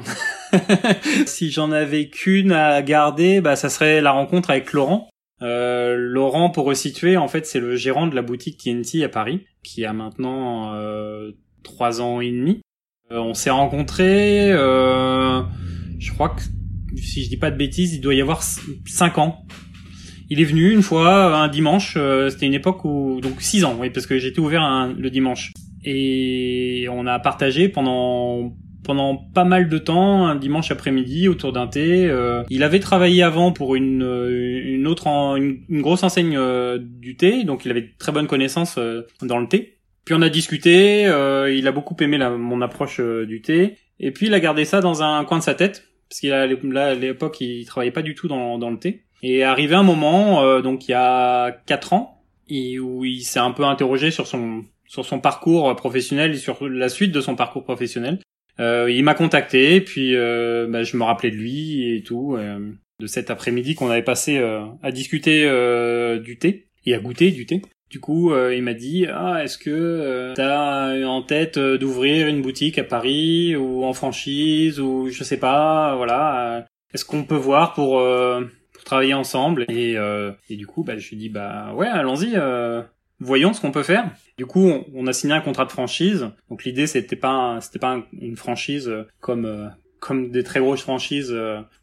si 1.25 1.49
j'en 1.49 1.71
avais 1.71 2.09
qu'une 2.09 2.51
à 2.51 2.81
garder, 2.81 3.41
bah 3.41 3.55
ça 3.55 3.69
serait 3.69 3.99
la 3.99 4.11
rencontre 4.11 4.51
avec 4.51 4.73
Laurent. 4.73 5.09
Euh, 5.41 5.95
Laurent, 5.97 6.51
pour 6.51 6.65
resituer, 6.65 7.17
en 7.17 7.27
fait, 7.27 7.47
c'est 7.47 7.59
le 7.59 7.75
gérant 7.75 8.05
de 8.05 8.15
la 8.15 8.21
boutique 8.21 8.59
TNT 8.63 9.03
à 9.03 9.09
Paris, 9.09 9.45
qui 9.63 9.83
a 9.83 9.93
maintenant 9.93 10.73
trois 11.63 11.99
ans 11.99 12.21
et 12.21 12.31
demi. 12.31 12.61
On 13.09 13.33
s'est 13.33 13.49
rencontrés, 13.49 14.51
euh, 14.51 15.41
je 15.99 16.11
crois 16.13 16.29
que 16.29 16.41
si 16.97 17.23
je 17.23 17.29
dis 17.29 17.37
pas 17.37 17.51
de 17.51 17.57
bêtises, 17.57 17.93
il 17.93 18.01
doit 18.01 18.13
y 18.13 18.21
avoir 18.21 18.43
5 18.43 19.17
ans. 19.17 19.45
Il 20.29 20.41
est 20.41 20.45
venu 20.45 20.71
une 20.71 20.81
fois 20.81 21.37
un 21.37 21.47
dimanche, 21.47 21.95
euh, 21.95 22.29
c'était 22.29 22.47
une 22.47 22.53
époque 22.53 22.83
où 22.83 23.21
donc 23.21 23.41
6 23.41 23.63
ans, 23.63 23.77
oui, 23.79 23.89
parce 23.89 24.05
que 24.05 24.17
j'étais 24.19 24.39
ouvert 24.39 24.89
le 24.97 25.09
dimanche. 25.09 25.53
Et 25.85 26.87
on 26.91 27.07
a 27.07 27.19
partagé 27.19 27.69
pendant 27.69 28.53
pendant 28.83 29.17
pas 29.17 29.43
mal 29.43 29.67
de 29.67 29.77
temps, 29.77 30.27
un 30.27 30.35
dimanche 30.35 30.71
après-midi 30.71 31.27
autour 31.27 31.51
d'un 31.51 31.67
thé. 31.67 32.05
Euh, 32.05 32.43
il 32.49 32.63
avait 32.63 32.79
travaillé 32.79 33.21
avant 33.21 33.51
pour 33.51 33.75
une, 33.75 34.01
une 34.01 34.87
autre 34.87 35.07
une, 35.07 35.81
grosse 35.81 36.03
enseigne 36.03 36.37
euh, 36.37 36.79
du 36.81 37.17
thé, 37.17 37.43
donc 37.43 37.65
il 37.65 37.71
avait 37.71 37.81
de 37.81 37.89
très 37.99 38.13
bonnes 38.13 38.27
connaissances 38.27 38.79
dans 39.21 39.39
le 39.39 39.47
thé. 39.47 39.76
Puis 40.07 40.15
on 40.15 40.21
a 40.21 40.29
discuté, 40.29 41.01
il 41.01 41.67
a 41.67 41.71
beaucoup 41.73 41.97
aimé 41.99 42.17
mon 42.17 42.61
approche 42.61 43.01
du 43.01 43.41
thé, 43.41 43.75
et 43.99 44.11
puis 44.11 44.27
il 44.27 44.33
a 44.33 44.39
gardé 44.39 44.63
ça 44.63 44.79
dans 44.79 45.03
un 45.03 45.25
coin 45.25 45.37
de 45.37 45.43
sa 45.43 45.53
tête 45.53 45.83
parce 46.09 46.21
qu'il 46.21 46.29
là 46.29 46.87
à 46.87 46.93
l'époque 46.93 47.41
il 47.41 47.65
travaillait 47.65 47.91
pas 47.91 48.01
du 48.01 48.15
tout 48.15 48.27
dans, 48.27 48.69
le 48.69 48.77
thé. 48.77 49.03
Et 49.23 49.43
arrivé 49.43 49.75
un 49.75 49.83
moment, 49.83 50.43
euh, 50.43 50.61
donc 50.61 50.87
il 50.87 50.91
y 50.91 50.93
a 50.93 51.51
quatre 51.65 51.93
ans, 51.93 52.23
où 52.49 53.03
il 53.03 53.21
s'est 53.23 53.39
un 53.39 53.51
peu 53.51 53.65
interrogé 53.65 54.11
sur 54.11 54.27
son 54.27 55.19
parcours 55.21 55.75
professionnel 55.75 56.31
et 56.31 56.37
sur 56.37 56.67
la 56.67 56.89
suite 56.89 57.11
de 57.11 57.21
son 57.21 57.35
parcours 57.35 57.63
professionnel. 57.63 58.19
Euh, 58.59 58.89
il 58.89 59.03
m'a 59.03 59.13
contacté, 59.13 59.81
puis 59.81 60.15
euh, 60.15 60.67
bah, 60.67 60.83
je 60.83 60.97
me 60.97 61.03
rappelais 61.03 61.31
de 61.31 61.35
lui 61.35 61.95
et 61.95 62.01
tout, 62.01 62.35
euh, 62.35 62.71
de 62.99 63.07
cet 63.07 63.29
après-midi 63.29 63.75
qu'on 63.75 63.89
avait 63.89 64.01
passé 64.01 64.37
euh, 64.37 64.65
à 64.81 64.91
discuter 64.91 65.43
du 66.23 66.37
thé 66.37 66.69
et 66.85 66.95
à 66.95 66.99
goûter 66.99 67.31
du 67.31 67.45
thé. 67.45 67.61
Du 67.89 68.01
coup, 68.01 68.33
euh, 68.33 68.53
il 68.53 68.63
m'a 68.63 68.73
dit 68.73 69.05
ah 69.07 69.43
est-ce 69.43 69.57
que 69.57 69.69
euh, 69.69 70.33
t'as 70.35 71.05
en 71.05 71.21
tête 71.21 71.57
euh, 71.57 71.77
d'ouvrir 71.77 72.27
une 72.27 72.41
boutique 72.41 72.77
à 72.77 72.83
Paris 72.83 73.55
ou 73.55 73.85
en 73.85 73.93
franchise 73.93 74.79
ou 74.81 75.07
je 75.09 75.23
sais 75.23 75.37
pas 75.37 75.95
voilà 75.95 76.65
est-ce 76.93 77.05
qu'on 77.05 77.23
peut 77.23 77.35
voir 77.35 77.73
pour, 77.73 78.01
pour 78.73 78.83
travailler 78.83 79.13
ensemble? 79.13 79.65
Et, 79.69 79.95
et 80.49 80.55
du 80.55 80.65
coup 80.65 80.83
bah 80.83 80.97
je 80.97 81.09
lui 81.09 81.17
dis 81.17 81.29
bah 81.29 81.73
ouais 81.75 81.87
allons-y 81.87 82.35
voyons 83.19 83.53
ce 83.53 83.61
qu'on 83.61 83.71
peut 83.71 83.83
faire. 83.83 84.09
Du 84.37 84.45
coup, 84.45 84.71
on, 84.93 85.07
a 85.07 85.13
signé 85.13 85.33
un 85.33 85.41
contrat 85.41 85.65
de 85.65 85.71
franchise. 85.71 86.29
Donc 86.49 86.63
l'idée 86.63 86.87
c'était 86.87 87.15
pas 87.15 87.59
c'était 87.61 87.79
pas 87.79 88.01
une 88.19 88.37
franchise 88.37 88.91
comme 89.19 89.71
comme 89.99 90.31
des 90.31 90.43
très 90.43 90.59
grosses 90.59 90.81
franchises 90.81 91.35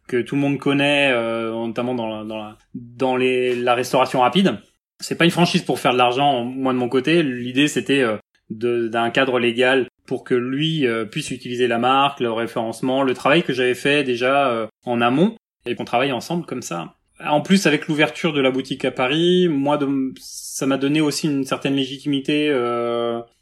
que 0.07 0.23
tout 0.23 0.37
le 0.37 0.41
monde 0.41 0.59
connaît, 0.59 1.13
notamment 1.51 1.95
dans 1.95 2.09
la, 2.09 2.25
dans 2.25 2.39
la, 2.39 2.59
dans 2.75 3.17
les, 3.17 3.55
la 3.57 3.75
restauration 3.75 4.21
rapide 4.21 4.59
c'est 5.01 5.17
pas 5.17 5.25
une 5.25 5.31
franchise 5.31 5.63
pour 5.63 5.79
faire 5.79 5.93
de 5.93 5.99
l'argent, 5.99 6.45
moi 6.45 6.73
de 6.73 6.79
mon 6.79 6.89
côté. 6.89 7.23
L'idée 7.23 7.69
c'était 7.69 8.03
euh, 8.03 8.17
d'un 8.51 9.11
cadre 9.11 9.39
légal 9.39 9.89
pour 10.07 10.25
que 10.25 10.35
lui 10.35 10.87
euh, 10.87 11.05
puisse 11.05 11.31
utiliser 11.31 11.67
la 11.67 11.79
marque, 11.79 12.21
le 12.21 12.31
référencement, 12.31 13.03
le 13.03 13.15
travail 13.15 13.43
que 13.43 13.53
j'avais 13.53 13.75
fait 13.75 14.05
déjà 14.05 14.51
euh, 14.51 14.67
en 14.85 15.01
amont 15.01 15.37
et 15.67 15.75
qu'on 15.75 15.85
travaille 15.85 16.13
ensemble 16.13 16.45
comme 16.47 16.63
ça. 16.63 16.95
En 17.25 17.41
plus, 17.41 17.67
avec 17.67 17.87
l'ouverture 17.87 18.33
de 18.33 18.41
la 18.41 18.51
boutique 18.51 18.85
à 18.85 18.91
Paris, 18.91 19.49
moi, 19.49 19.79
de, 19.79 19.89
ça 20.21 20.67
m'a 20.67 20.77
donné 20.77 21.01
aussi 21.01 21.27
une 21.27 21.45
certaine 21.45 21.77
légitimité 21.77 22.49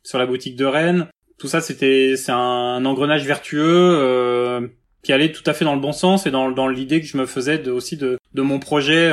sur 0.05 0.19
la 0.19 0.27
boutique 0.27 0.57
de 0.57 0.67
Rennes. 0.67 1.07
Tout 1.39 1.49
ça, 1.49 1.63
c'était, 1.63 2.15
c'est 2.17 2.33
un, 2.33 2.85
engrenage 2.85 3.25
vertueux 3.25 4.71
qui 5.03 5.13
allait 5.13 5.33
tout 5.33 5.43
à 5.47 5.55
fait 5.55 5.65
dans 5.65 5.75
le 5.75 5.81
bon 5.81 5.93
sens 5.93 6.27
et 6.27 6.31
dans, 6.31 6.51
dans 6.51 6.69
l'idée 6.69 7.01
que 7.01 7.07
je 7.07 7.17
me 7.17 7.25
faisais 7.25 7.59
de, 7.59 7.73
aussi 7.73 7.97
de, 7.97 8.19
de 8.35 8.43
mon 8.43 8.59
projet 8.59 9.11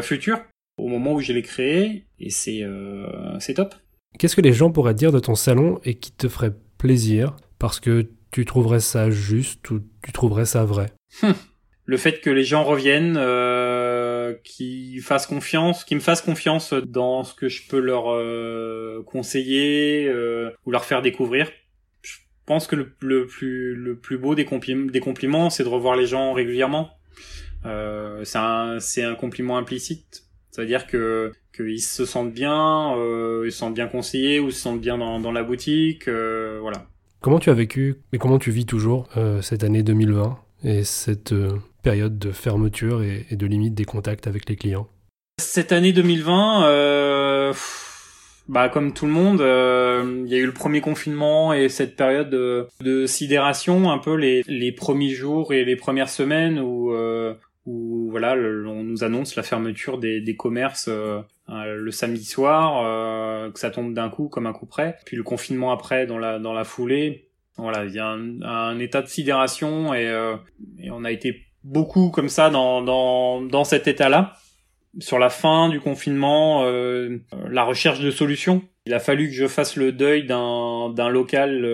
futur 0.00 0.40
au 0.78 0.88
moment 0.88 1.14
où 1.14 1.20
je 1.20 1.32
l'ai 1.32 1.42
créé 1.42 2.04
et 2.18 2.30
c'est 2.30 2.62
euh, 2.62 3.38
c'est 3.38 3.54
top. 3.54 3.74
Qu'est-ce 4.18 4.36
que 4.36 4.40
les 4.40 4.52
gens 4.52 4.70
pourraient 4.70 4.94
dire 4.94 5.12
de 5.12 5.20
ton 5.20 5.34
salon 5.34 5.80
et 5.84 5.94
qui 5.94 6.12
te 6.12 6.28
ferait 6.28 6.54
plaisir 6.78 7.36
parce 7.58 7.80
que 7.80 8.08
tu 8.30 8.44
trouverais 8.44 8.80
ça 8.80 9.10
juste 9.10 9.70
ou 9.70 9.80
tu 10.02 10.12
trouverais 10.12 10.46
ça 10.46 10.64
vrai? 10.64 10.86
Hum. 11.22 11.34
Le 11.88 11.96
fait 11.96 12.20
que 12.20 12.28
les 12.28 12.44
gens 12.44 12.64
reviennent, 12.64 13.16
euh, 13.16 14.34
qui 14.44 15.00
fassent 15.00 15.26
confiance, 15.26 15.84
qui 15.84 15.94
me 15.94 16.00
fassent 16.00 16.20
confiance 16.20 16.74
dans 16.74 17.24
ce 17.24 17.32
que 17.32 17.48
je 17.48 17.66
peux 17.66 17.78
leur 17.78 18.12
euh, 18.12 19.02
conseiller 19.06 20.06
euh, 20.06 20.50
ou 20.66 20.70
leur 20.70 20.84
faire 20.84 21.00
découvrir. 21.00 21.50
Je 22.02 22.16
pense 22.44 22.66
que 22.66 22.76
le, 22.76 22.92
le 23.00 23.26
plus 23.26 23.74
le 23.74 23.98
plus 23.98 24.18
beau 24.18 24.34
des, 24.34 24.44
des 24.44 25.00
compliments, 25.00 25.48
c'est 25.48 25.64
de 25.64 25.68
revoir 25.68 25.96
les 25.96 26.04
gens 26.04 26.34
régulièrement. 26.34 26.90
C'est 27.64 28.38
un 28.38 28.80
c'est 28.80 29.02
un 29.02 29.14
compliment 29.14 29.56
implicite 29.56 30.27
c'est-à-dire 30.58 30.88
que 30.88 31.32
qu'ils 31.56 31.80
se 31.80 32.04
sentent 32.04 32.32
bien, 32.32 32.96
euh, 32.96 33.44
ils 33.46 33.52
se 33.52 33.58
sentent 33.58 33.74
bien 33.74 33.86
conseillés 33.86 34.40
ou 34.40 34.50
se 34.50 34.58
sentent 34.58 34.80
bien 34.80 34.98
dans, 34.98 35.20
dans 35.20 35.30
la 35.30 35.44
boutique, 35.44 36.08
euh, 36.08 36.58
voilà. 36.60 36.86
Comment 37.20 37.38
tu 37.38 37.48
as 37.50 37.54
vécu 37.54 37.98
et 38.12 38.18
comment 38.18 38.40
tu 38.40 38.50
vis 38.50 38.66
toujours 38.66 39.08
euh, 39.16 39.40
cette 39.40 39.62
année 39.62 39.84
2020 39.84 40.36
et 40.64 40.82
cette 40.82 41.32
période 41.84 42.18
de 42.18 42.32
fermeture 42.32 43.04
et, 43.04 43.24
et, 43.30 43.36
de 43.36 43.46
limite 43.46 43.74
des 43.74 43.84
contacts 43.84 44.26
avec 44.26 44.48
les 44.48 44.56
clients? 44.56 44.88
Cette 45.40 45.70
année 45.70 45.92
2020, 45.92 46.66
euh, 46.66 47.52
bah 48.48 48.68
comme 48.68 48.92
tout 48.92 49.06
le 49.06 49.12
monde, 49.12 49.38
il 49.38 50.32
y 50.32 50.34
a 50.34 50.38
eu 50.38 50.46
le 50.46 50.52
premier 50.52 50.80
confinement 50.80 51.52
et 51.52 51.68
cette 51.68 51.94
période 51.94 52.30
de, 52.30 52.66
de 52.80 53.06
sidération, 53.06 53.92
un 53.92 53.98
peu 53.98 54.16
les, 54.16 54.42
les 54.48 54.72
premiers 54.72 55.10
jours 55.10 55.52
et 55.52 55.64
les 55.64 55.76
premières 55.76 56.10
semaines 56.10 56.58
où 56.58 56.92
où 57.68 58.08
voilà, 58.10 58.32
on 58.34 58.82
nous 58.82 59.04
annonce 59.04 59.36
la 59.36 59.42
fermeture 59.42 59.98
des, 59.98 60.20
des 60.20 60.36
commerces 60.36 60.88
euh, 60.88 61.20
euh, 61.50 61.76
le 61.76 61.90
samedi 61.90 62.24
soir, 62.24 62.82
euh, 62.84 63.50
que 63.50 63.60
ça 63.60 63.70
tombe 63.70 63.92
d'un 63.92 64.08
coup 64.08 64.28
comme 64.28 64.46
un 64.46 64.54
coup 64.54 64.64
près, 64.64 64.96
puis 65.04 65.16
le 65.16 65.22
confinement 65.22 65.70
après 65.70 66.06
dans 66.06 66.18
la 66.18 66.38
dans 66.38 66.54
la 66.54 66.64
foulée. 66.64 67.28
Voilà, 67.58 67.84
il 67.84 67.92
y 67.92 67.98
a 67.98 68.06
un, 68.06 68.40
un 68.42 68.78
état 68.78 69.02
de 69.02 69.08
sidération 69.08 69.92
et, 69.92 70.06
et, 70.78 70.90
on 70.92 71.02
a 71.04 71.10
été 71.10 71.42
beaucoup 71.64 72.10
comme 72.10 72.28
ça 72.28 72.50
dans 72.50 72.82
dans 72.82 73.42
dans 73.42 73.64
cet 73.64 73.88
état-là. 73.88 74.36
Sur 75.00 75.18
la 75.18 75.28
fin 75.28 75.68
du 75.68 75.80
confinement, 75.80 76.64
la 76.64 77.64
recherche 77.64 78.00
de 78.00 78.10
solutions. 78.10 78.62
Il 78.86 78.94
a 78.94 79.00
fallu 79.00 79.26
que 79.26 79.34
je 79.34 79.48
fasse 79.48 79.76
le 79.76 79.90
deuil 79.92 80.24
d'un 80.24 80.90
d'un 80.94 81.08
local 81.08 81.64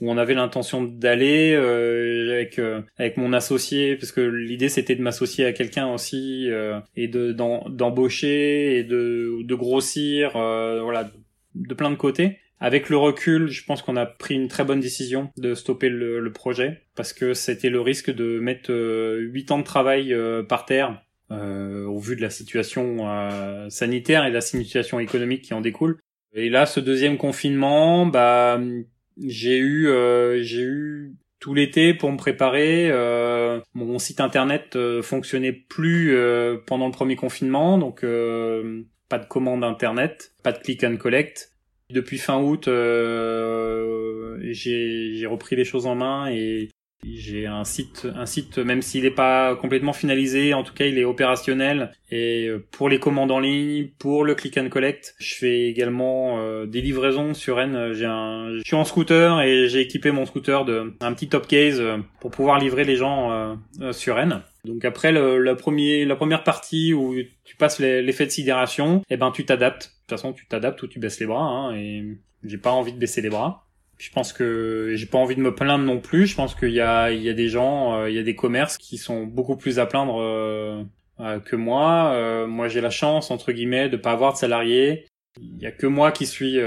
où 0.00 0.10
on 0.10 0.16
avait 0.16 0.34
l'intention 0.34 0.82
d'aller 0.82 1.52
euh, 1.54 2.32
avec 2.32 2.58
euh, 2.58 2.82
avec 2.98 3.16
mon 3.16 3.32
associé 3.32 3.96
parce 3.96 4.12
que 4.12 4.20
l'idée 4.20 4.68
c'était 4.68 4.94
de 4.94 5.02
m'associer 5.02 5.44
à 5.44 5.52
quelqu'un 5.52 5.88
aussi 5.88 6.50
euh, 6.50 6.80
et 6.96 7.08
de 7.08 7.32
d'embaucher 7.32 8.78
et 8.78 8.84
de 8.84 9.42
de 9.42 9.54
grossir 9.54 10.32
voilà 10.32 11.10
de 11.54 11.74
plein 11.74 11.90
de 11.90 11.96
côtés 11.96 12.38
avec 12.62 12.90
le 12.90 12.98
recul, 12.98 13.48
je 13.48 13.64
pense 13.64 13.80
qu'on 13.80 13.96
a 13.96 14.04
pris 14.04 14.34
une 14.34 14.48
très 14.48 14.64
bonne 14.64 14.80
décision 14.80 15.30
de 15.38 15.54
stopper 15.54 15.88
le, 15.88 16.20
le 16.20 16.30
projet 16.30 16.82
parce 16.94 17.14
que 17.14 17.32
c'était 17.32 17.70
le 17.70 17.80
risque 17.80 18.10
de 18.10 18.38
mettre 18.38 18.70
huit 19.18 19.50
ans 19.50 19.58
de 19.58 19.64
travail 19.64 20.14
par 20.46 20.66
terre 20.66 21.02
au 21.30 21.98
vu 21.98 22.16
de 22.16 22.20
la 22.20 22.28
situation 22.28 23.70
sanitaire 23.70 24.26
et 24.26 24.28
de 24.28 24.34
la 24.34 24.42
situation 24.42 25.00
économique 25.00 25.40
qui 25.40 25.54
en 25.54 25.62
découle. 25.62 26.00
Et 26.34 26.50
là, 26.50 26.66
ce 26.66 26.80
deuxième 26.80 27.16
confinement, 27.16 28.04
bah 28.04 28.60
j'ai 29.26 29.58
eu 29.58 29.88
euh, 29.88 30.42
j'ai 30.42 30.62
eu 30.62 31.14
tout 31.40 31.54
l'été 31.54 31.94
pour 31.94 32.12
me 32.12 32.16
préparer. 32.16 32.90
Euh, 32.90 33.60
mon 33.74 33.98
site 33.98 34.20
internet 34.20 34.76
euh, 34.76 35.02
fonctionnait 35.02 35.52
plus 35.52 36.14
euh, 36.14 36.58
pendant 36.66 36.86
le 36.86 36.92
premier 36.92 37.16
confinement, 37.16 37.78
donc 37.78 38.04
euh, 38.04 38.82
pas 39.08 39.18
de 39.18 39.26
commande 39.26 39.64
internet, 39.64 40.32
pas 40.42 40.52
de 40.52 40.58
click 40.58 40.84
and 40.84 40.96
collect. 40.98 41.52
Depuis 41.90 42.18
fin 42.18 42.40
août, 42.40 42.66
j'ai 44.46 45.26
repris 45.26 45.56
les 45.56 45.64
choses 45.64 45.86
en 45.86 45.96
main 45.96 46.30
et 46.30 46.68
j'ai 47.02 47.46
un 47.46 47.64
site, 47.64 48.06
un 48.14 48.26
site 48.26 48.58
même 48.58 48.82
s'il 48.82 49.04
n'est 49.04 49.10
pas 49.10 49.56
complètement 49.56 49.92
finalisé, 49.92 50.54
en 50.54 50.62
tout 50.62 50.74
cas 50.74 50.86
il 50.86 50.98
est 50.98 51.04
opérationnel. 51.04 51.92
Et 52.10 52.46
euh, 52.48 52.64
pour 52.70 52.88
les 52.88 52.98
commandes 52.98 53.30
en 53.30 53.38
ligne, 53.38 53.88
pour 53.98 54.24
le 54.24 54.34
click 54.34 54.58
and 54.58 54.68
collect, 54.68 55.14
je 55.18 55.34
fais 55.34 55.62
également 55.68 56.38
euh, 56.40 56.66
des 56.66 56.80
livraisons 56.80 57.34
sur 57.34 57.60
N. 57.60 57.92
J'ai 57.92 58.06
un, 58.06 58.56
je 58.56 58.62
suis 58.64 58.76
en 58.76 58.84
scooter 58.84 59.40
et 59.40 59.68
j'ai 59.68 59.80
équipé 59.80 60.10
mon 60.10 60.26
scooter 60.26 60.64
de 60.64 60.94
un 61.00 61.12
petit 61.12 61.28
top 61.28 61.46
case 61.46 61.80
euh, 61.80 61.98
pour 62.20 62.30
pouvoir 62.30 62.58
livrer 62.58 62.84
les 62.84 62.96
gens 62.96 63.56
sur 63.92 64.18
N. 64.18 64.42
Donc 64.64 64.84
après 64.84 65.12
le, 65.12 65.38
la, 65.38 65.54
premier, 65.54 66.04
la 66.04 66.16
première 66.16 66.44
partie 66.44 66.92
où 66.92 67.14
tu 67.44 67.56
passes 67.56 67.78
l'effet 67.78 68.26
de 68.26 68.30
sidération, 68.30 69.02
eh 69.08 69.16
ben 69.16 69.30
tu 69.30 69.44
t'adaptes. 69.44 69.84
De 69.84 69.90
toute 70.00 70.18
façon 70.18 70.32
tu 70.32 70.46
t'adaptes 70.46 70.82
ou 70.82 70.86
tu 70.86 70.98
baisses 70.98 71.20
les 71.20 71.26
bras. 71.26 71.44
Hein, 71.44 71.76
et 71.76 72.18
j'ai 72.44 72.58
pas 72.58 72.70
envie 72.70 72.92
de 72.92 72.98
baisser 72.98 73.22
les 73.22 73.30
bras. 73.30 73.66
Je 74.00 74.10
pense 74.10 74.32
que 74.32 74.94
j'ai 74.94 75.04
pas 75.04 75.18
envie 75.18 75.36
de 75.36 75.42
me 75.42 75.54
plaindre 75.54 75.84
non 75.84 76.00
plus. 76.00 76.26
Je 76.26 76.34
pense 76.34 76.54
qu'il 76.54 76.70
y 76.70 76.80
a, 76.80 77.12
il 77.12 77.22
y 77.22 77.28
a 77.28 77.34
des 77.34 77.48
gens, 77.48 77.94
euh, 77.94 78.08
il 78.08 78.16
y 78.16 78.18
a 78.18 78.22
des 78.22 78.34
commerces 78.34 78.78
qui 78.78 78.96
sont 78.96 79.26
beaucoup 79.26 79.56
plus 79.56 79.78
à 79.78 79.84
plaindre 79.84 80.18
euh, 80.22 80.82
euh, 81.20 81.38
que 81.38 81.54
moi. 81.54 82.46
moi, 82.46 82.68
j'ai 82.68 82.80
la 82.80 82.88
chance 82.88 83.30
entre 83.30 83.52
guillemets 83.52 83.90
de 83.90 83.98
pas 83.98 84.12
avoir 84.12 84.32
de 84.32 84.38
salariés. 84.38 85.04
Il 85.38 85.58
y 85.58 85.66
a 85.66 85.70
que 85.70 85.86
moi 85.86 86.12
qui 86.12 86.24
suis 86.24 86.58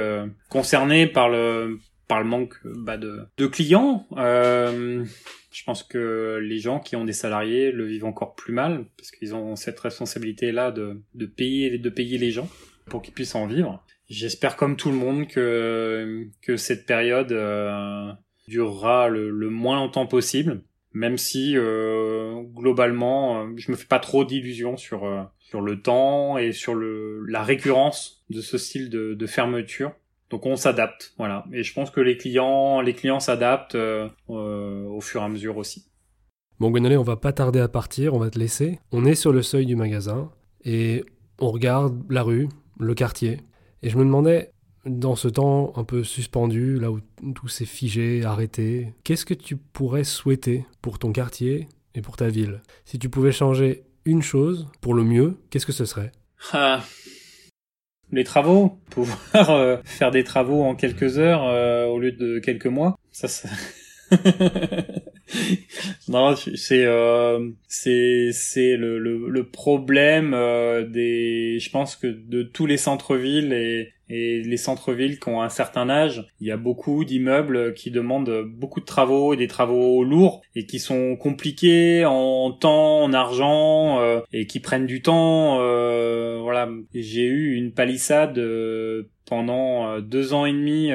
concerné 0.49 1.07
par 1.07 1.27
le 1.27 1.79
par 2.07 2.19
le 2.19 2.25
manque 2.25 2.55
bah, 2.63 2.97
de, 2.97 3.21
de 3.37 3.47
clients. 3.47 4.05
je 4.15 5.63
pense 5.65 5.81
que 5.81 6.39
les 6.39 6.59
gens 6.59 6.79
qui 6.79 6.95
ont 6.95 7.03
des 7.03 7.13
salariés 7.13 7.71
le 7.71 7.85
vivent 7.87 8.05
encore 8.05 8.35
plus 8.35 8.53
mal 8.53 8.85
parce 8.95 9.09
qu'ils 9.09 9.33
ont 9.33 9.55
cette 9.55 9.79
responsabilité 9.79 10.51
là 10.51 10.69
de, 10.69 11.01
de 11.15 11.25
payer 11.25 11.79
de 11.79 11.89
payer 11.89 12.19
les 12.19 12.29
gens 12.29 12.47
pour 12.85 13.01
qu'ils 13.01 13.13
puissent 13.13 13.35
en 13.35 13.47
vivre. 13.47 13.83
J'espère 14.13 14.57
comme 14.57 14.75
tout 14.75 14.91
le 14.91 14.95
monde 14.95 15.25
que 15.27 16.55
cette 16.55 16.85
période 16.85 17.31
euh, 17.31 18.11
durera 18.47 19.07
le, 19.07 19.49
moins 19.49 19.75
longtemps 19.75 20.05
possible 20.05 20.61
même 20.95 21.17
si 21.17 21.57
euh, 21.57 22.43
globalement 22.53 23.41
euh, 23.41 23.47
je 23.55 23.71
me 23.71 23.75
fais 23.75 23.87
pas 23.87 23.97
trop 23.97 24.25
d'illusions 24.25 24.77
sur 24.77 25.09
sur 25.39 25.61
le 25.61 25.81
temps 25.81 26.37
et 26.37 26.51
sur 26.51 26.75
le 26.75 27.25
la 27.25 27.41
récurrence 27.41 28.23
de 28.29 28.41
ce 28.41 28.59
style 28.59 28.91
de, 28.91 29.25
fermeture. 29.25 29.93
Donc 30.29 30.45
on 30.45 30.55
s'adapte, 30.55 31.15
voilà. 31.17 31.45
Et 31.51 31.63
je 31.63 31.73
pense 31.73 31.89
que 31.89 31.99
les 31.99 32.15
clients 32.15 32.81
les 32.81 32.93
clients 32.93 33.19
s'adaptent 33.19 33.77
au 34.27 35.01
fur 35.01 35.21
et 35.21 35.25
à 35.25 35.29
mesure 35.29 35.57
aussi. 35.57 35.87
Bon 36.59 36.69
Gwenolé, 36.69 36.97
on 36.97 37.03
va 37.03 37.17
pas 37.17 37.33
tarder 37.33 37.59
à 37.59 37.67
partir, 37.67 38.13
on 38.13 38.19
va 38.19 38.29
te 38.29 38.37
laisser. 38.37 38.79
On 38.91 39.05
est 39.05 39.15
sur 39.15 39.33
le 39.33 39.41
seuil 39.41 39.65
du 39.65 39.75
magasin 39.75 40.31
et 40.63 41.03
on 41.39 41.49
regarde 41.49 41.99
la 42.11 42.21
rue, 42.21 42.47
le 42.79 42.93
quartier. 42.93 43.39
Et 43.85 43.89
je 43.89 43.97
me 43.97 44.05
demandais, 44.05 44.51
dans 44.85 45.17
ce 45.17 45.27
temps 45.27 45.73
un 45.75 45.83
peu 45.83 46.05
suspendu, 46.05 46.79
là 46.79 46.89
où 46.89 47.01
tout 47.35 47.49
s'est 47.49 47.65
figé, 47.65 48.23
arrêté, 48.23 48.93
qu'est-ce 49.03 49.25
que 49.25 49.33
tu 49.33 49.57
pourrais 49.57 50.05
souhaiter 50.05 50.65
pour 50.81 50.99
ton 50.99 51.11
quartier 51.11 51.67
et 51.93 52.01
pour 52.01 52.15
ta 52.15 52.29
ville? 52.29 52.61
Si 52.85 52.97
tu 52.97 53.09
pouvais 53.09 53.33
changer 53.33 53.83
une 54.05 54.21
chose 54.21 54.69
pour 54.79 54.93
le 54.93 55.03
mieux, 55.03 55.37
qu'est-ce 55.49 55.65
que 55.65 55.73
ce 55.73 55.83
serait? 55.83 56.13
Ah, 56.53 56.81
Les 58.13 58.23
travaux, 58.23 58.79
pouvoir 58.89 59.49
euh, 59.49 59.75
faire 59.83 60.11
des 60.11 60.23
travaux 60.23 60.63
en 60.63 60.75
quelques 60.75 61.17
heures 61.17 61.43
euh, 61.43 61.85
au 61.85 61.99
lieu 61.99 62.13
de 62.13 62.39
quelques 62.39 62.67
mois, 62.67 62.97
ça, 63.11 63.27
ça... 63.27 63.49
non, 66.07 66.35
c'est 66.35 66.85
euh, 66.85 67.49
c'est 67.67 68.29
c'est 68.31 68.77
le, 68.77 68.99
le, 68.99 69.29
le 69.29 69.49
problème 69.49 70.33
euh, 70.33 70.85
des, 70.87 71.59
je 71.59 71.69
pense 71.69 71.95
que 71.95 72.07
de 72.07 72.43
tous 72.43 72.65
les 72.65 72.77
centres-villes 72.77 73.53
et 73.53 73.93
et 74.09 74.41
les 74.41 74.57
centres-villes 74.57 75.19
qui 75.19 75.29
ont 75.29 75.41
un 75.41 75.49
certain 75.49 75.89
âge, 75.89 76.27
il 76.39 76.47
y 76.47 76.51
a 76.51 76.57
beaucoup 76.57 77.03
d'immeubles 77.03 77.73
qui 77.73 77.89
demandent 77.89 78.43
beaucoup 78.43 78.79
de 78.79 78.85
travaux 78.85 79.33
et 79.33 79.37
des 79.37 79.47
travaux 79.47 80.03
lourds 80.03 80.41
et 80.55 80.65
qui 80.65 80.79
sont 80.79 81.15
compliqués 81.15 82.05
en 82.05 82.51
temps, 82.51 83.01
en 83.01 83.13
argent 83.13 83.99
euh, 84.01 84.19
et 84.31 84.45
qui 84.45 84.59
prennent 84.59 84.85
du 84.85 85.01
temps. 85.01 85.59
Euh, 85.61 86.39
voilà, 86.41 86.69
j'ai 86.93 87.23
eu 87.23 87.55
une 87.55 87.71
palissade 87.71 88.37
euh, 88.37 89.09
pendant 89.25 89.99
deux 89.99 90.33
ans 90.33 90.45
et 90.45 90.53
demi 90.53 90.91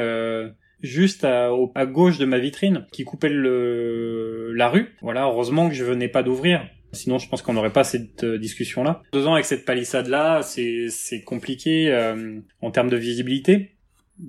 juste 0.80 1.24
à, 1.24 1.50
à, 1.74 1.86
gauche 1.86 2.18
de 2.18 2.24
ma 2.24 2.38
vitrine 2.38 2.86
qui 2.92 3.04
coupait 3.04 3.28
le, 3.28 4.52
la 4.54 4.68
rue. 4.68 4.94
Voilà, 5.02 5.24
heureusement 5.24 5.68
que 5.68 5.74
je 5.74 5.84
venais 5.84 6.08
pas 6.08 6.22
d'ouvrir. 6.22 6.66
Sinon, 6.92 7.18
je 7.18 7.28
pense 7.28 7.42
qu'on 7.42 7.52
n'aurait 7.52 7.72
pas 7.72 7.84
cette 7.84 8.24
euh, 8.24 8.38
discussion-là. 8.38 9.02
Deux 9.12 9.26
ans 9.26 9.34
avec 9.34 9.44
cette 9.44 9.64
palissade-là, 9.64 10.42
c'est 10.42 11.22
compliqué 11.24 11.92
euh, 11.92 12.40
en 12.62 12.70
termes 12.70 12.88
de 12.88 12.96
visibilité. 12.96 13.76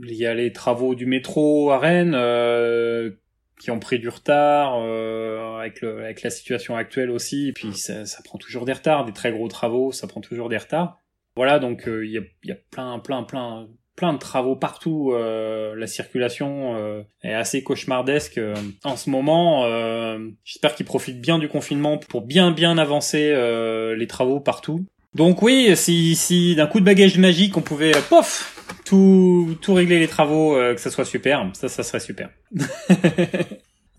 Il 0.03 0.13
y 0.13 0.25
a 0.25 0.33
les 0.33 0.51
travaux 0.51 0.93
du 0.93 1.05
métro 1.05 1.71
à 1.71 1.79
Rennes 1.79 2.13
euh, 2.15 3.11
qui 3.59 3.71
ont 3.71 3.79
pris 3.79 3.99
du 3.99 4.09
retard 4.09 4.75
avec, 5.59 5.81
le, 5.81 5.99
avec 6.03 6.21
la 6.21 6.29
situation 6.29 6.75
actuelle 6.75 7.09
aussi. 7.09 7.47
Et 7.47 7.53
puis 7.53 7.73
ça, 7.73 8.05
ça, 8.05 8.21
prend 8.23 8.37
toujours 8.37 8.65
des 8.65 8.73
retards, 8.73 9.05
des 9.05 9.13
très 9.13 9.31
gros 9.31 9.47
travaux, 9.47 9.91
ça 9.91 10.07
prend 10.07 10.21
toujours 10.21 10.49
des 10.49 10.57
retards. 10.57 10.99
Voilà, 11.35 11.59
donc 11.59 11.83
il 11.87 12.11
y, 12.11 12.17
a, 12.17 12.21
y 12.43 12.51
a 12.51 12.57
plein, 12.71 12.99
plein, 12.99 13.23
plein 13.23 13.67
plein 13.99 14.13
de 14.13 14.17
travaux 14.17 14.55
partout. 14.55 15.11
Euh, 15.11 15.75
la 15.75 15.85
circulation 15.85 16.77
euh, 16.77 17.01
est 17.21 17.33
assez 17.33 17.63
cauchemardesque 17.63 18.37
euh, 18.37 18.55
en 18.85 18.95
ce 18.95 19.09
moment. 19.09 19.65
J'espère 20.45 20.73
qu'ils 20.73 20.85
profitent 20.85 21.19
bien 21.19 21.37
du 21.37 21.49
confinement 21.49 21.97
pour 21.97 22.21
bien 22.21 22.51
bien 22.51 22.77
avancer 22.77 23.33
les 23.97 24.07
travaux 24.07 24.39
partout. 24.39 24.85
Donc 25.15 25.41
oui, 25.41 25.75
si, 25.75 26.15
si 26.15 26.55
d'un 26.55 26.67
coup 26.67 26.79
de 26.79 26.85
bagage 26.85 27.17
magique 27.17 27.57
on 27.57 27.61
pouvait, 27.61 27.91
pof, 28.09 28.65
tout, 28.85 29.57
tout 29.61 29.73
régler 29.73 29.99
les 29.99 30.07
travaux, 30.07 30.55
que 30.55 30.79
ça 30.79 30.91
soit 30.91 31.05
super, 31.05 31.49
ça, 31.53 31.67
ça 31.67 31.83
serait 31.83 31.99
super. 31.99 32.29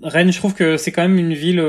Rennes, 0.03 0.33
je 0.33 0.39
trouve 0.39 0.55
que 0.55 0.79
c'est 0.79 0.93
quand 0.93 1.03
même 1.03 1.19
une 1.19 1.35
ville 1.35 1.61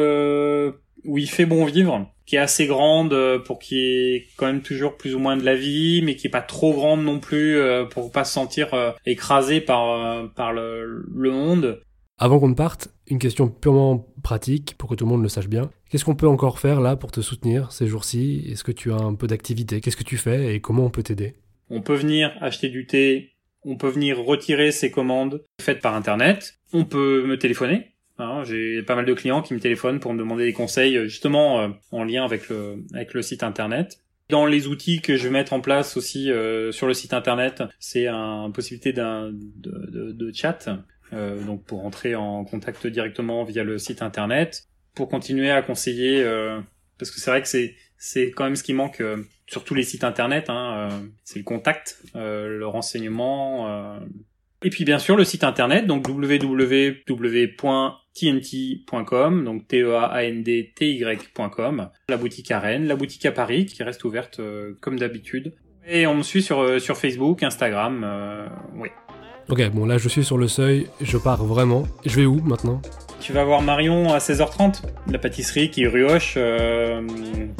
où 1.06 1.18
il 1.18 1.30
fait 1.30 1.46
bon 1.46 1.66
vivre, 1.66 2.08
qui 2.26 2.36
est 2.36 2.40
assez 2.40 2.68
grande 2.68 3.14
euh, 3.14 3.40
pour 3.40 3.60
qu'il 3.60 3.78
y 3.78 4.16
ait 4.16 4.28
quand 4.38 4.46
même 4.46 4.62
toujours 4.62 4.98
plus 4.98 5.16
ou 5.16 5.20
moins 5.20 5.38
de 5.38 5.44
la 5.44 5.56
vie, 5.56 6.02
mais 6.04 6.16
qui 6.16 6.28
est 6.28 6.32
pas 6.32 6.42
trop 6.42 6.74
grande 6.74 7.04
non 7.04 7.20
plus 7.20 7.58
euh, 7.58 7.86
pour 7.86 8.12
pas 8.12 8.24
se 8.24 8.34
sentir 8.34 8.74
euh, 8.74 8.92
écrasé 9.06 9.62
par 9.62 10.32
par 10.34 10.54
le, 10.54 11.06
le 11.14 11.32
monde. 11.32 11.82
Avant 12.18 12.40
qu'on 12.40 12.50
ne 12.50 12.54
parte, 12.54 12.90
une 13.08 13.18
question 13.18 13.48
purement 13.48 14.06
pratique 14.22 14.76
pour 14.78 14.90
que 14.90 14.96
tout 14.96 15.06
le 15.06 15.12
monde 15.12 15.24
le 15.24 15.30
sache 15.30 15.48
bien. 15.48 15.72
Qu'est-ce 15.90 16.06
qu'on 16.06 16.16
peut 16.16 16.28
encore 16.28 16.60
faire 16.60 16.80
là 16.80 16.96
pour 16.96 17.12
te 17.12 17.22
soutenir 17.22 17.72
ces 17.72 17.88
jours-ci? 17.88 18.46
Est-ce 18.48 18.64
que 18.64 18.72
tu 18.72 18.92
as 18.92 18.98
un 18.98 19.16
peu 19.16 19.26
d'activité? 19.26 19.82
Qu'est-ce 19.82 19.98
que 19.98 20.04
tu 20.04 20.18
fais 20.18 20.54
et 20.54 20.62
comment 20.62 20.86
on 20.86 20.90
peut 20.92 21.02
t'aider? 21.02 21.34
On 21.72 21.82
peut 21.82 21.96
venir 21.96 22.32
acheter 22.40 22.70
du 22.70 22.86
thé, 22.86 23.32
on 23.64 23.76
peut 23.76 23.90
venir 23.90 24.20
retirer 24.20 24.72
ses 24.72 24.92
commandes 24.92 25.44
faites 25.60 25.82
par 25.82 25.96
internet, 25.96 26.60
on 26.74 26.86
peut 26.86 27.26
me 27.26 27.38
téléphoner 27.38 27.91
Hein, 28.22 28.44
j'ai 28.44 28.84
pas 28.84 28.96
mal 28.96 29.06
de 29.06 29.14
clients 29.14 29.42
qui 29.42 29.54
me 29.54 29.60
téléphonent 29.60 30.00
pour 30.00 30.14
me 30.14 30.20
demander 30.20 30.46
des 30.46 30.54
conseils 30.54 30.96
euh, 30.96 31.04
justement 31.06 31.60
euh, 31.60 31.70
en 31.92 32.04
lien 32.04 32.24
avec 32.24 32.50
le, 32.50 32.84
avec 32.94 33.14
le 33.14 33.22
site 33.22 33.44
internet. 33.44 34.00
Dans 34.30 34.46
les 34.46 34.68
outils 34.68 35.02
que 35.02 35.18
je 35.18 35.24
vais 35.24 35.32
mettre 35.32 35.54
en 35.54 35.60
place 35.60 35.98
aussi 35.98 36.32
euh, 36.32 36.72
sur 36.72 36.88
le 36.88 36.94
site 36.94 37.14
internet, 37.14 37.64
c'est 37.80 38.08
une 38.08 38.54
possibilité 38.54 38.94
d'un 38.94 39.32
de, 39.34 40.12
de, 40.14 40.32
chat, 40.34 40.70
donc 41.12 41.66
pour 41.66 41.86
entrer 41.86 42.16
en 42.16 42.46
contact 42.46 42.88
directement 42.88 43.44
via 43.44 43.66
le 43.66 43.78
site 43.78 44.02
internet, 44.02 44.70
pour 44.96 45.10
continuer 45.10 45.52
à 45.52 45.62
conseiller, 45.62 46.24
parce 46.98 47.12
que 47.12 47.20
c'est 47.20 47.30
vrai 47.30 47.42
que 47.42 47.50
c'est 47.50 47.76
c'est 47.98 48.32
quand 48.32 48.46
même 48.46 48.56
ce 48.56 48.64
qui 48.64 48.74
manque 48.74 49.04
sur 49.48 49.66
tous 49.66 49.74
les 49.74 49.84
sites 49.84 50.06
internet, 50.06 50.46
hein, 50.48 50.88
c'est 51.26 51.40
le 51.40 51.44
contact, 51.44 52.02
le 52.16 52.64
renseignement. 52.64 54.00
Et 54.64 54.70
puis 54.70 54.86
bien 54.86 55.00
sûr 55.00 55.16
le 55.16 55.24
site 55.24 55.44
internet, 55.44 55.88
donc 55.88 56.08
www 56.08 57.04
tnt.com, 58.14 59.46
donc 59.46 59.68
T-E-A-N-D-T-Y.com, 59.68 60.70
la 62.10 62.18
boutique 62.18 62.52
à 62.52 62.60
Rennes, 62.60 62.86
la 62.88 62.96
boutique 62.96 63.26
à 63.26 63.32
Paris 63.32 63.66
qui 63.66 63.82
reste 63.84 64.04
ouverte 64.04 64.40
euh, 64.40 64.78
comme 64.82 65.00
d'habitude. 65.00 65.54
Et 65.88 66.06
on 66.08 66.16
me 66.16 66.24
suit 66.24 66.42
sur, 66.42 66.60
euh, 66.60 66.80
sur 66.80 66.98
Facebook, 66.98 67.42
Instagram, 67.44 68.04
euh, 68.04 68.48
oui. 68.76 68.90
Ok, 69.50 69.70
bon 69.72 69.86
là 69.86 69.98
je 69.98 70.08
suis 70.08 70.24
sur 70.24 70.38
le 70.38 70.48
seuil, 70.48 70.88
je 71.02 71.18
pars 71.18 71.44
vraiment. 71.44 71.84
Je 72.06 72.16
vais 72.18 72.26
où 72.26 72.40
maintenant? 72.42 72.82
Tu 73.20 73.34
vas 73.34 73.44
voir 73.44 73.62
Marion 73.62 74.12
à 74.14 74.18
16h30, 74.18 74.82
la 75.12 75.20
pâtisserie 75.20 75.70
qui 75.70 75.84
est 75.84 75.88
euh, 76.38 77.02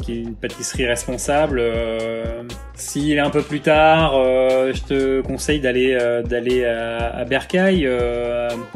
qui 0.02 0.12
est 0.12 0.22
une 0.22 0.34
pâtisserie 0.34 0.86
responsable. 0.86 1.58
Euh, 1.60 2.42
S'il 2.74 3.12
est 3.12 3.20
un 3.20 3.30
peu 3.30 3.42
plus 3.42 3.60
tard, 3.60 4.14
euh, 4.16 4.72
je 4.74 4.82
te 4.82 5.20
conseille 5.20 5.60
d'aller 5.60 5.96
d'aller 6.24 6.64
à, 6.64 7.14
à 7.14 7.24
Bercail, 7.24 7.88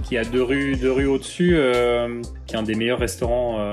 qui 0.05 0.16
a 0.16 0.25
deux 0.25 0.42
rues 0.42 0.77
deux 0.77 0.92
rues 0.92 1.07
au-dessus, 1.07 1.59
qui 2.47 2.55
est 2.55 2.59
un 2.59 2.62
des 2.62 2.75
meilleurs 2.77 3.01
restaurants 3.01 3.73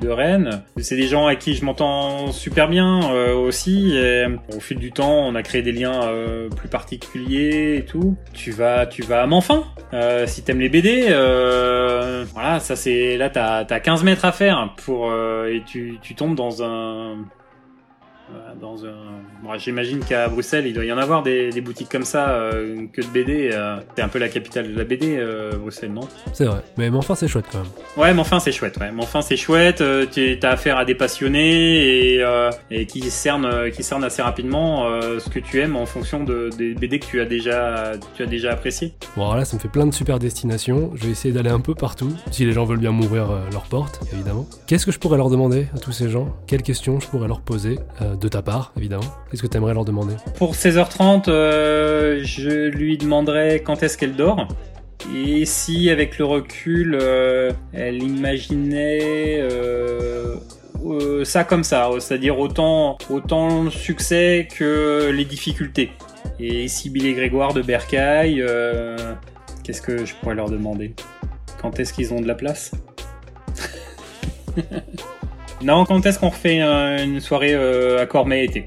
de 0.00 0.08
Rennes. 0.08 0.62
C'est 0.78 0.96
des 0.96 1.06
gens 1.06 1.26
avec 1.26 1.38
qui 1.38 1.54
je 1.54 1.64
m'entends 1.64 2.32
super 2.32 2.68
bien 2.68 3.12
euh, 3.12 3.34
aussi. 3.34 3.96
Et 3.96 4.26
au 4.54 4.60
fil 4.60 4.78
du 4.78 4.92
temps, 4.92 5.26
on 5.26 5.34
a 5.34 5.42
créé 5.42 5.62
des 5.62 5.72
liens 5.72 6.04
euh, 6.04 6.48
plus 6.48 6.68
particuliers 6.68 7.76
et 7.78 7.84
tout. 7.84 8.16
Tu 8.32 8.50
vas, 8.50 8.86
tu 8.86 9.02
vas 9.02 9.22
à 9.22 9.26
Manfin. 9.26 9.64
Euh, 9.92 10.26
si 10.26 10.42
t'aimes 10.42 10.60
les 10.60 10.68
BD, 10.68 11.06
euh, 11.08 12.24
voilà, 12.32 12.60
ça 12.60 12.76
c'est 12.76 13.16
là 13.16 13.30
t'as 13.30 13.64
as 13.68 13.80
15 13.80 14.04
mètres 14.04 14.24
à 14.24 14.32
faire 14.32 14.74
pour 14.84 15.12
et 15.14 15.62
tu, 15.66 15.98
tu 16.02 16.14
tombes 16.14 16.34
dans 16.34 16.62
un 16.62 17.16
dans 18.60 18.84
un... 18.86 19.58
J'imagine 19.58 20.00
qu'à 20.00 20.28
Bruxelles, 20.28 20.66
il 20.66 20.72
doit 20.74 20.84
y 20.84 20.92
en 20.92 20.98
avoir 20.98 21.22
des, 21.22 21.50
des 21.50 21.60
boutiques 21.60 21.90
comme 21.90 22.04
ça, 22.04 22.30
euh, 22.30 22.86
que 22.92 23.02
de 23.02 23.06
BD. 23.06 23.50
Euh, 23.52 23.76
c'est 23.94 24.02
un 24.02 24.08
peu 24.08 24.18
la 24.18 24.28
capitale 24.28 24.72
de 24.72 24.78
la 24.78 24.84
BD, 24.84 25.16
euh, 25.18 25.52
Bruxelles, 25.56 25.92
non? 25.92 26.08
C'est 26.32 26.46
vrai. 26.46 26.60
Mais, 26.76 26.88
enfin, 26.90 27.14
c'est 27.14 27.28
chouette 27.28 27.44
quand 27.52 27.58
même. 27.58 27.68
Ouais, 27.96 28.14
mais 28.14 28.20
enfin, 28.20 28.40
c'est 28.40 28.52
chouette. 28.52 28.78
Ouais. 28.78 28.90
Mais 28.92 29.02
enfin, 29.02 29.20
c'est 29.22 29.36
chouette. 29.36 29.80
Euh, 29.80 30.06
tu 30.10 30.38
as 30.42 30.50
affaire 30.50 30.78
à 30.78 30.84
des 30.84 30.94
passionnés 30.94 32.14
et, 32.16 32.24
et 32.70 32.86
qui 32.86 33.02
cernent, 33.10 33.70
qui 33.70 33.82
cernent 33.82 34.04
assez 34.04 34.22
rapidement 34.22 34.86
ce 35.18 35.28
que 35.28 35.38
tu 35.38 35.60
aimes 35.60 35.76
en 35.76 35.86
fonction 35.86 36.24
de, 36.24 36.50
des 36.56 36.74
BD 36.74 36.98
que 36.98 37.06
tu 37.06 37.20
as 37.20 37.24
déjà, 37.24 37.92
tu 38.16 38.22
as 38.22 38.26
déjà 38.26 38.52
apprécié. 38.52 38.94
Bon, 39.16 39.24
alors 39.24 39.36
là, 39.36 39.44
ça 39.44 39.56
me 39.56 39.60
fait 39.60 39.68
plein 39.68 39.86
de 39.86 39.94
super 39.94 40.18
destinations. 40.18 40.90
Je 40.94 41.04
vais 41.04 41.10
essayer 41.12 41.34
d'aller 41.34 41.50
un 41.50 41.60
peu 41.60 41.74
partout, 41.74 42.12
si 42.30 42.44
les 42.44 42.52
gens 42.52 42.64
veulent 42.64 42.78
bien 42.78 42.92
m'ouvrir 42.92 43.28
leurs 43.52 43.64
portes, 43.64 44.00
évidemment. 44.12 44.46
Qu'est-ce 44.66 44.86
que 44.86 44.92
je 44.92 44.98
pourrais 44.98 45.18
leur 45.18 45.30
demander 45.30 45.66
à 45.74 45.78
tous 45.78 45.92
ces 45.92 46.08
gens? 46.08 46.34
Quelles 46.46 46.62
questions 46.62 47.00
je 47.00 47.08
pourrais 47.08 47.28
leur 47.28 47.40
poser 47.40 47.78
de 48.20 48.28
ta 48.28 48.42
part, 48.42 48.72
évidemment. 48.76 49.04
Qu'est-ce 49.30 49.42
que 49.42 49.46
tu 49.46 49.56
aimerais 49.56 49.74
leur 49.74 49.84
demander? 49.84 50.14
Pour 50.36 50.54
16h30, 50.54 51.28
euh, 51.28 52.20
je 52.22 52.68
lui 52.68 52.98
demanderais 52.98 53.60
quand 53.60 53.82
est-ce 53.82 53.98
qu'elle 53.98 54.16
dort. 54.16 54.48
Et 55.14 55.44
si, 55.44 55.90
avec 55.90 56.18
le 56.18 56.24
recul, 56.24 56.98
euh, 57.00 57.52
elle 57.72 58.02
imaginait 58.02 59.38
euh, 59.40 60.36
ça 61.24 61.44
comme 61.44 61.64
ça, 61.64 61.90
c'est-à-dire 61.98 62.38
autant, 62.38 62.98
autant 63.10 63.64
le 63.64 63.70
succès 63.70 64.48
que 64.54 65.10
les 65.10 65.24
difficultés. 65.24 65.90
Et 66.38 66.68
Sibyl 66.68 67.06
et 67.06 67.12
Grégoire 67.12 67.54
de 67.54 67.62
Bercail, 67.62 68.44
qu'est-ce 69.62 69.82
que 69.82 70.04
je 70.04 70.14
pourrais 70.14 70.34
leur 70.34 70.50
demander? 70.50 70.94
Quand 71.60 71.78
est-ce 71.80 71.92
qu'ils 71.92 72.12
ont 72.12 72.20
de 72.20 72.26
la 72.26 72.34
place? 72.34 72.72
Non, 75.64 75.86
quand 75.86 76.04
est-ce 76.04 76.18
qu'on 76.18 76.28
refait 76.28 76.60
une 76.60 77.20
soirée 77.20 77.54
euh, 77.54 78.02
à 78.02 78.04
Cormet 78.04 78.44
été? 78.44 78.66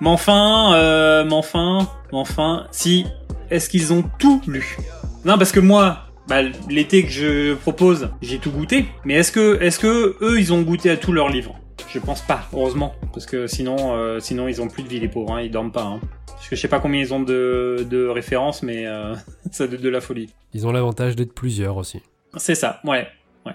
Mais 0.00 0.08
enfin, 0.08 0.74
euh, 0.76 1.24
mais 1.24 1.32
enfin, 1.32 1.88
mais 2.12 2.18
enfin, 2.18 2.68
si, 2.70 3.04
est-ce 3.50 3.68
qu'ils 3.68 3.92
ont 3.92 4.04
tout 4.20 4.40
lu? 4.46 4.76
Non, 5.24 5.38
parce 5.38 5.50
que 5.50 5.58
moi, 5.58 6.04
bah, 6.28 6.42
l'été 6.70 7.02
que 7.02 7.10
je 7.10 7.54
propose, 7.54 8.10
j'ai 8.22 8.38
tout 8.38 8.52
goûté. 8.52 8.84
Mais 9.04 9.14
est-ce 9.14 9.32
que, 9.32 9.60
est-ce 9.60 9.80
que 9.80 10.16
eux, 10.22 10.38
ils 10.38 10.52
ont 10.52 10.62
goûté 10.62 10.88
à 10.88 10.96
tous 10.96 11.10
leurs 11.10 11.30
livres? 11.30 11.58
Je 11.88 11.98
pense 11.98 12.20
pas, 12.20 12.46
heureusement, 12.52 12.94
parce 13.12 13.26
que 13.26 13.48
sinon, 13.48 13.96
euh, 13.96 14.20
sinon 14.20 14.46
ils 14.46 14.62
ont 14.62 14.68
plus 14.68 14.84
de 14.84 14.88
vie 14.88 15.00
les 15.00 15.08
pauvres, 15.08 15.32
hein, 15.34 15.40
ils 15.40 15.50
dorment 15.50 15.72
pas. 15.72 15.82
Hein. 15.82 16.00
Parce 16.28 16.48
que 16.48 16.54
je 16.54 16.60
sais 16.60 16.68
pas 16.68 16.78
combien 16.78 17.00
ils 17.00 17.12
ont 17.12 17.20
de, 17.20 17.84
de 17.90 18.06
références, 18.06 18.62
mais 18.62 18.86
euh, 18.86 19.16
ça 19.50 19.66
de, 19.66 19.76
de 19.76 19.88
la 19.88 20.00
folie. 20.00 20.32
Ils 20.54 20.64
ont 20.64 20.70
l'avantage 20.70 21.16
d'être 21.16 21.34
plusieurs 21.34 21.76
aussi. 21.76 22.02
C'est 22.36 22.54
ça, 22.54 22.80
ouais, 22.84 23.08
ouais. 23.46 23.54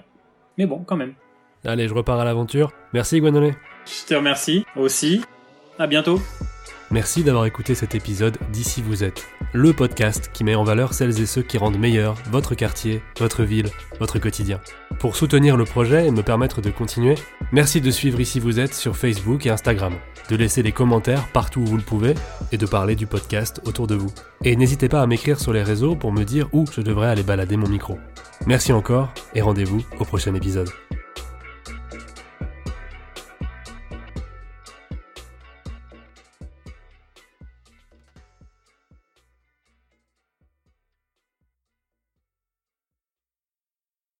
Mais 0.57 0.65
bon, 0.65 0.79
quand 0.85 0.97
même. 0.97 1.13
Allez, 1.65 1.87
je 1.87 1.93
repars 1.93 2.19
à 2.19 2.25
l'aventure. 2.25 2.71
Merci 2.93 3.19
Guanolé. 3.19 3.53
Je 3.85 4.07
te 4.07 4.13
remercie 4.13 4.65
aussi. 4.75 5.21
À 5.77 5.87
bientôt. 5.87 6.19
Merci 6.91 7.23
d'avoir 7.23 7.45
écouté 7.45 7.73
cet 7.73 7.95
épisode 7.95 8.37
d'Ici 8.51 8.81
vous 8.81 9.05
êtes, 9.05 9.25
le 9.53 9.71
podcast 9.71 10.29
qui 10.33 10.43
met 10.43 10.55
en 10.55 10.65
valeur 10.65 10.93
celles 10.93 11.21
et 11.21 11.25
ceux 11.25 11.41
qui 11.41 11.57
rendent 11.57 11.79
meilleur 11.79 12.15
votre 12.29 12.53
quartier, 12.53 13.01
votre 13.17 13.43
ville, 13.43 13.69
votre 13.99 14.19
quotidien. 14.19 14.59
Pour 14.99 15.15
soutenir 15.15 15.55
le 15.55 15.63
projet 15.63 16.05
et 16.05 16.11
me 16.11 16.21
permettre 16.21 16.59
de 16.59 16.69
continuer, 16.69 17.15
merci 17.53 17.79
de 17.79 17.89
suivre 17.91 18.19
Ici 18.19 18.41
vous 18.41 18.59
êtes 18.59 18.73
sur 18.73 18.97
Facebook 18.97 19.45
et 19.45 19.51
Instagram, 19.51 19.93
de 20.29 20.35
laisser 20.35 20.63
des 20.63 20.73
commentaires 20.73 21.29
partout 21.29 21.61
où 21.61 21.65
vous 21.65 21.77
le 21.77 21.83
pouvez 21.83 22.13
et 22.51 22.57
de 22.57 22.65
parler 22.65 22.97
du 22.97 23.07
podcast 23.07 23.61
autour 23.63 23.87
de 23.87 23.95
vous. 23.95 24.11
Et 24.43 24.57
n'hésitez 24.57 24.89
pas 24.89 25.01
à 25.01 25.07
m'écrire 25.07 25.39
sur 25.39 25.53
les 25.53 25.63
réseaux 25.63 25.95
pour 25.95 26.11
me 26.11 26.25
dire 26.25 26.49
où 26.51 26.65
je 26.73 26.81
devrais 26.81 27.07
aller 27.07 27.23
balader 27.23 27.55
mon 27.55 27.69
micro. 27.69 27.99
Merci 28.47 28.73
encore 28.73 29.13
et 29.33 29.41
rendez-vous 29.41 29.81
au 29.97 30.03
prochain 30.03 30.35
épisode. 30.35 30.69